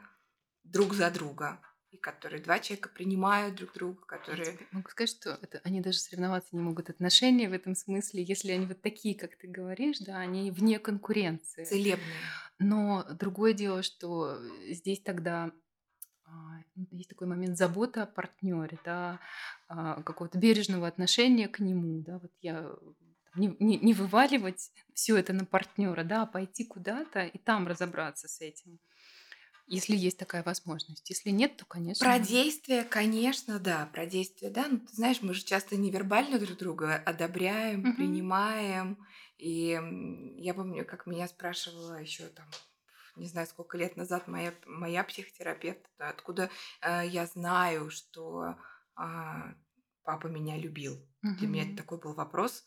друг 0.66 0.94
за 0.94 1.10
друга. 1.10 1.62
И 1.94 1.98
которые 1.98 2.42
два 2.42 2.58
человека 2.58 2.90
принимают 2.90 3.56
друг 3.56 3.74
друга, 3.74 4.04
которые... 4.08 4.58
могу 4.72 4.90
сказать, 4.90 5.12
что 5.12 5.38
это, 5.44 5.62
они 5.64 5.80
даже 5.80 6.00
соревноваться 6.00 6.50
не 6.56 6.62
могут 6.62 6.90
отношения 6.90 7.48
в 7.48 7.54
этом 7.54 7.76
смысле, 7.76 8.24
если 8.24 8.52
они 8.52 8.66
вот 8.66 8.82
такие, 8.82 9.14
как 9.14 9.36
ты 9.36 9.48
говоришь, 9.48 10.00
да, 10.00 10.18
они 10.18 10.50
вне 10.50 10.80
конкуренции. 10.80 11.64
Целебные. 11.66 12.18
Но 12.58 13.06
другое 13.12 13.54
дело, 13.54 13.84
что 13.84 14.40
здесь 14.68 15.02
тогда 15.02 15.52
а, 16.26 16.32
есть 16.90 17.10
такой 17.10 17.28
момент 17.28 17.60
заботы 17.60 18.00
о 18.00 18.08
партнере, 18.08 18.80
да, 18.84 19.20
а, 19.68 20.02
какого-то 20.02 20.40
бережного 20.40 20.88
отношения 20.88 21.48
к 21.48 21.60
нему, 21.60 22.02
да, 22.02 22.18
вот 22.18 22.32
я 22.42 22.72
не, 23.36 23.56
не, 23.60 23.78
не 23.78 23.94
вываливать 23.94 24.72
все 24.96 25.16
это 25.16 25.34
на 25.34 25.46
партнера, 25.46 26.04
да, 26.04 26.24
а 26.24 26.26
пойти 26.26 26.66
куда-то 26.66 27.24
и 27.24 27.38
там 27.38 27.68
разобраться 27.68 28.28
с 28.28 28.42
этим, 28.42 28.80
если 29.68 29.96
есть 29.96 30.18
такая 30.20 30.44
возможность. 30.44 31.10
Если 31.10 31.30
нет, 31.32 31.58
то, 31.58 31.66
конечно. 31.66 32.00
Про 32.00 32.20
действие, 32.20 32.84
конечно, 32.84 33.60
да, 33.60 33.86
про 33.94 34.06
действие, 34.06 34.52
да. 34.52 34.68
Ну, 34.68 34.80
ты 34.80 34.94
знаешь, 34.94 35.22
мы 35.22 35.34
же 35.34 35.44
часто 35.46 35.78
невербально 35.78 36.38
друг 36.38 36.58
друга 36.58 36.96
одобряем, 36.96 37.88
Мгм. 37.88 37.94
принимаем. 37.94 39.06
И 39.38 39.80
я 40.38 40.54
помню, 40.54 40.86
как 40.86 41.06
меня 41.06 41.28
спрашивала 41.30 41.96
еще 42.02 42.28
там, 42.28 42.48
не 43.16 43.28
знаю, 43.28 43.48
сколько 43.48 43.78
лет 43.78 43.96
назад 43.98 44.28
моя, 44.28 44.54
моя 44.66 45.04
психотерапевт, 45.04 45.86
да, 45.98 46.10
откуда 46.10 46.50
э, 46.82 47.04
я 47.08 47.26
знаю, 47.28 47.90
что 47.90 48.58
а, 48.96 49.56
папа 50.04 50.28
меня 50.28 50.58
любил. 50.58 51.08
Для 51.38 51.48
меня 51.48 51.66
такой 51.76 52.00
был 52.00 52.14
вопрос. 52.14 52.66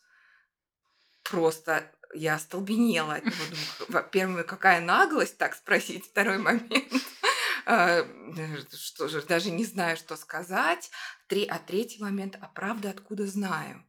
Просто 1.23 1.93
я 2.13 2.35
остолбенела 2.35 3.15
от 3.15 3.25
него. 3.25 3.35
Думаю, 3.49 3.67
во-первых, 3.89 4.45
какая 4.45 4.81
наглость 4.81 5.37
так 5.37 5.55
спросить. 5.55 6.05
Второй 6.05 6.37
момент. 6.37 6.69
а, 7.65 8.05
Что 8.71 9.07
же, 9.07 9.21
даже 9.21 9.51
не 9.51 9.65
знаю, 9.65 9.97
что 9.97 10.15
сказать. 10.15 10.89
Три, 11.27 11.45
а 11.45 11.59
третий 11.59 12.01
момент, 12.01 12.37
а 12.39 12.47
правда 12.47 12.89
откуда 12.89 13.27
знаю? 13.27 13.83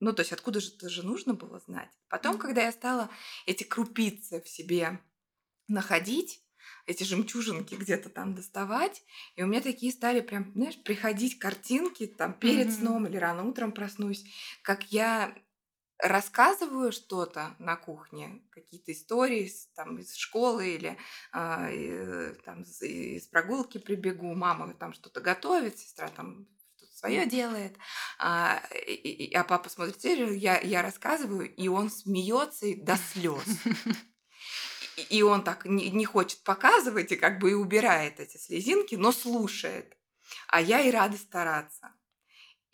Ну, 0.00 0.12
то 0.12 0.20
есть 0.20 0.32
откуда 0.32 0.60
же 0.60 0.70
это 0.74 0.88
же 0.88 1.02
нужно 1.02 1.34
было 1.34 1.58
знать? 1.58 1.90
Потом, 2.08 2.38
когда 2.38 2.62
я 2.62 2.72
стала 2.72 3.10
эти 3.46 3.64
крупицы 3.64 4.42
в 4.42 4.48
себе 4.48 5.00
находить, 5.68 6.42
эти 6.86 7.04
жемчужинки 7.04 7.74
где-то 7.74 8.10
там 8.10 8.34
доставать, 8.34 9.02
и 9.34 9.42
у 9.42 9.46
меня 9.46 9.60
такие 9.60 9.92
стали 9.92 10.20
прям, 10.20 10.52
знаешь, 10.54 10.80
приходить 10.82 11.38
картинки 11.38 12.06
там 12.06 12.34
перед 12.34 12.66
Мгм. 12.68 12.76
сном 12.76 13.06
или 13.06 13.16
рано 13.16 13.44
утром 13.44 13.72
проснусь, 13.72 14.24
как 14.62 14.92
я 14.92 15.34
рассказываю 15.98 16.92
что-то 16.92 17.54
на 17.58 17.76
кухне, 17.76 18.42
какие-то 18.50 18.92
истории 18.92 19.50
там 19.74 19.98
из 19.98 20.14
школы 20.14 20.68
или 20.74 20.98
э, 21.32 22.34
там 22.44 22.62
из, 22.62 23.26
прогулки 23.28 23.78
прибегу, 23.78 24.34
мама 24.34 24.74
там 24.74 24.92
что-то 24.92 25.20
готовит, 25.20 25.78
сестра 25.78 26.08
там 26.08 26.46
что-то 26.76 26.92
свое 26.96 27.26
делает, 27.26 27.76
а, 28.18 28.62
и- 28.86 28.92
и- 28.94 29.34
а 29.34 29.44
папа 29.44 29.68
смотрит 29.68 30.00
серию, 30.00 30.38
я, 30.38 30.58
я 30.60 30.82
рассказываю, 30.82 31.52
и 31.54 31.68
он 31.68 31.90
смеется 31.90 32.66
до 32.76 32.96
слез. 32.96 33.44
И- 34.96 35.18
И 35.18 35.22
он 35.22 35.44
так 35.44 35.64
не, 35.66 35.90
не 35.90 36.04
хочет 36.06 36.42
показывать 36.42 37.12
и 37.12 37.16
как 37.16 37.38
бы 37.38 37.50
и 37.50 37.54
убирает 37.54 38.18
эти 38.20 38.38
слезинки, 38.38 38.94
но 38.94 39.12
слушает. 39.12 39.96
А 40.48 40.60
я 40.60 40.80
и 40.80 40.90
рада 40.90 41.16
стараться. 41.18 41.94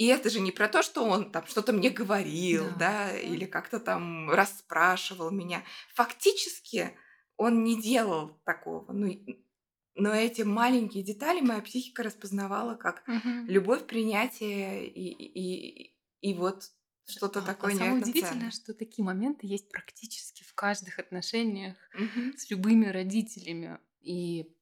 И 0.03 0.07
это 0.07 0.31
же 0.31 0.41
не 0.41 0.51
про 0.51 0.67
то, 0.67 0.83
что 0.83 1.05
он 1.05 1.31
там 1.31 1.47
что-то 1.47 1.73
мне 1.73 1.89
говорил, 1.91 2.65
Да. 2.71 2.77
да, 3.11 3.17
или 3.17 3.45
как-то 3.45 3.79
там 3.79 4.29
расспрашивал 4.31 5.31
меня. 5.31 5.63
Фактически 5.95 6.97
он 7.37 7.63
не 7.63 7.81
делал 7.81 8.41
такого. 8.45 8.93
Ну, 8.93 9.07
но 9.95 10.13
эти 10.13 10.43
маленькие 10.43 11.05
детали 11.05 11.41
моя 11.41 11.61
психика 11.61 12.03
распознавала 12.03 12.75
как 12.75 13.05
Мгм. 13.07 13.47
любовь, 13.47 13.87
принятие 13.87 14.89
и, 14.89 15.07
и, 15.13 15.97
и, 16.21 16.35
вот 16.35 16.65
что-то 17.07 17.39
А- 17.39 17.43
такое 17.43 17.71
а 17.73 17.77
самое 17.77 17.95
невероятно 17.95 18.11
удивительное, 18.11 18.51
что 18.51 18.75
такие 18.75 19.05
моменты 19.05 19.47
есть 19.47 19.71
практически 19.71 20.43
в 20.43 20.53
каждых 20.55 20.99
отношениях 20.99 21.77
Мгм. 21.95 22.37
с 22.37 22.51
любыми 22.51 22.87
родителями. 22.87 23.79
И 24.01 24.53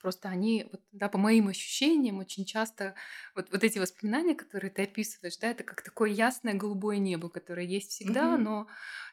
просто 0.00 0.28
они, 0.28 0.66
вот, 0.70 0.82
да, 0.92 1.08
по 1.08 1.18
моим 1.18 1.48
ощущениям, 1.48 2.18
очень 2.18 2.44
часто 2.44 2.94
вот, 3.34 3.50
вот 3.50 3.62
эти 3.64 3.78
воспоминания, 3.78 4.34
которые 4.34 4.70
ты 4.70 4.82
описываешь, 4.82 5.36
да, 5.38 5.50
это 5.50 5.64
как 5.64 5.82
такое 5.82 6.10
ясное 6.10 6.54
голубое 6.54 6.98
небо, 6.98 7.28
которое 7.28 7.66
есть 7.66 7.90
всегда, 7.90 8.36
Мгм. 8.36 8.44
но 8.44 8.66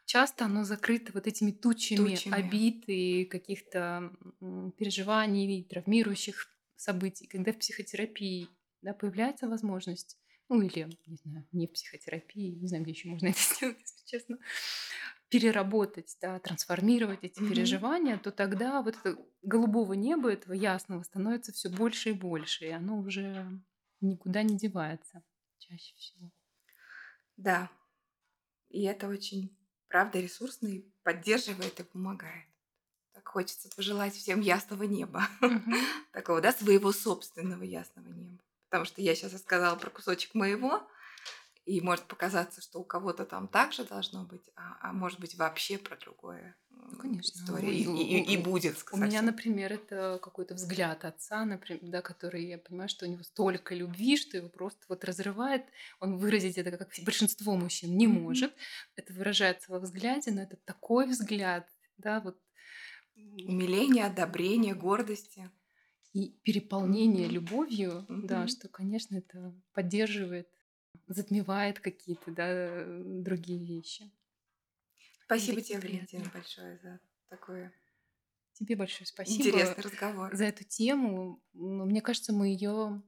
часто 0.05 0.45
оно 0.45 0.63
закрыто 0.63 1.11
вот 1.13 1.27
этими 1.27 1.51
тучами, 1.51 2.11
Тучами. 2.11 2.33
обид 2.35 2.83
и 2.87 3.25
каких-то 3.25 4.11
переживаний, 4.77 5.63
травмирующих 5.63 6.47
событий. 6.75 7.27
Когда 7.27 7.51
в 7.53 7.57
психотерапии 7.57 8.47
да, 8.81 8.93
появляется 8.93 9.47
возможность, 9.47 10.17
ну 10.49 10.61
или, 10.61 10.87
не 11.05 11.17
знаю, 11.17 11.47
не 11.51 11.67
в 11.67 11.73
психотерапии, 11.73 12.51
не 12.55 12.67
знаю, 12.67 12.83
где 12.83 12.91
еще 12.93 13.09
можно 13.09 13.27
это 13.27 13.39
сделать, 13.55 13.79
если 13.81 14.05
честно, 14.05 14.37
переработать, 15.29 16.17
да, 16.21 16.39
трансформировать 16.39 17.23
эти 17.23 17.39
Мгм. 17.39 17.47
переживания, 17.47 18.17
то 18.17 18.31
тогда 18.31 18.81
вот 18.81 18.95
это 18.97 19.17
голубого 19.41 19.93
неба, 19.93 20.31
этого 20.31 20.53
ясного, 20.53 21.03
становится 21.03 21.51
все 21.51 21.69
больше 21.69 22.11
и 22.11 22.13
больше, 22.13 22.65
и 22.65 22.71
оно 22.71 22.97
уже 22.99 23.61
никуда 24.01 24.43
не 24.43 24.57
девается 24.57 25.23
чаще 25.59 25.95
всего. 25.95 26.31
Да. 27.37 27.69
И 28.69 28.83
это 28.83 29.07
очень, 29.07 29.57
правда, 29.87 30.19
ресурсно 30.19 30.67
и 30.67 30.85
поддерживает 31.03 31.79
и 31.79 31.83
помогает. 31.83 32.45
Так 33.13 33.27
хочется 33.27 33.69
пожелать 33.75 34.15
всем 34.15 34.41
ясного 34.41 34.83
неба. 34.83 35.27
Мгм. 35.41 35.91
Такого, 36.13 36.41
да, 36.41 36.51
своего 36.53 36.91
собственного 36.91 37.63
ясного 37.63 38.09
неба. 38.09 38.39
Потому 38.69 38.85
что 38.85 39.01
я 39.01 39.15
сейчас 39.15 39.33
рассказала 39.33 39.77
про 39.77 39.89
кусочек 39.89 40.35
моего, 40.35 40.87
и 41.67 41.81
может 41.81 42.05
показаться, 42.05 42.61
что 42.61 42.79
у 42.79 42.83
кого-то 42.85 43.25
там 43.25 43.47
так 43.47 43.73
же 43.73 43.83
должно 43.83 44.23
быть, 44.23 44.49
а, 44.55 44.77
а 44.81 44.93
может 44.93 45.19
быть 45.19 45.35
вообще 45.35 45.77
про 45.77 45.97
другое 45.97 46.55
Ну, 46.69 46.97
конечно. 46.97 47.39
история. 47.41 47.69
И, 47.77 47.83
и- 47.83 48.33
и- 48.33 48.37
будет 48.37 48.77
У 48.93 48.97
меня, 48.97 49.07
совсем. 49.11 49.25
например, 49.25 49.73
это 49.73 50.19
какой-то 50.21 50.55
взгляд 50.55 51.03
отца, 51.05 51.43
например, 51.45 51.81
да, 51.83 52.01
который 52.01 52.45
я 52.47 52.57
понимаю, 52.57 52.87
что 52.89 53.05
у 53.05 53.09
него 53.09 53.23
столько 53.23 53.75
любви, 53.75 54.15
что 54.17 54.37
его 54.37 54.49
просто 54.49 54.79
вот 54.87 55.03
разрывает. 55.03 55.65
Он 55.99 56.17
выразить 56.17 56.57
это, 56.57 56.71
как 56.77 56.89
большинство 57.03 57.55
мужчин, 57.57 57.97
не 57.97 58.07
может. 58.07 58.53
Это 58.95 59.13
выражается 59.13 59.71
во 59.71 59.79
взгляде, 59.79 60.31
но 60.31 60.41
это 60.43 60.55
такой 60.65 61.05
взгляд, 61.07 61.67
да, 61.97 62.21
вот 62.21 62.37
Умиление, 63.15 64.05
одобрение, 64.05 64.75
гордости. 64.75 65.49
и 66.13 66.29
переполнение 66.43 67.27
любовью, 67.27 68.05
да, 68.09 68.47
что, 68.47 68.67
конечно, 68.69 69.17
это 69.17 69.53
поддерживает, 69.73 70.47
затмевает 71.07 71.79
какие-то, 71.79 72.31
да, 72.31 72.85
другие 73.03 73.63
вещи. 73.65 74.11
Спасибо 75.25 75.61
тебе, 75.61 75.79
Валентина, 75.79 76.29
большое 76.33 76.77
за 76.79 76.99
такой 77.29 77.69
Тебе 78.53 78.75
большое 78.75 79.05
спасибо 79.05 79.35
интересный 79.43 79.83
разговор. 79.83 80.35
за 80.35 80.45
эту 80.45 80.63
тему. 80.63 81.43
Ну, 81.53 81.85
Мне 81.85 82.01
кажется, 82.01 82.33
мы 82.33 82.47
ее 82.47 83.03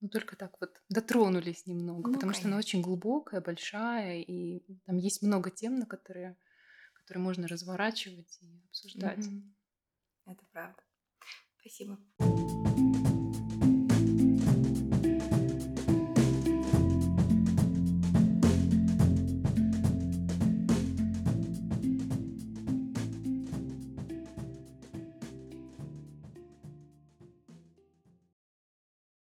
ну, 0.00 0.08
только 0.08 0.34
так 0.34 0.60
вот 0.60 0.82
дотронулись 0.88 1.66
немного, 1.66 2.08
Ну, 2.08 2.14
потому 2.14 2.32
что 2.32 2.48
она 2.48 2.56
конечно. 2.56 2.58
очень 2.58 2.82
глубокая, 2.82 3.40
большая, 3.40 4.20
и 4.20 4.60
там 4.86 4.96
есть 4.96 5.22
много 5.22 5.50
тем, 5.50 5.76
на 5.78 5.86
которые, 5.86 6.36
которые 6.94 7.22
можно 7.22 7.46
разворачивать 7.46 8.38
и 8.40 8.60
обсуждать. 8.68 9.18
Мгм. 9.26 9.54
Это 10.26 10.44
правда. 10.52 10.82
Спасибо. 11.60 11.98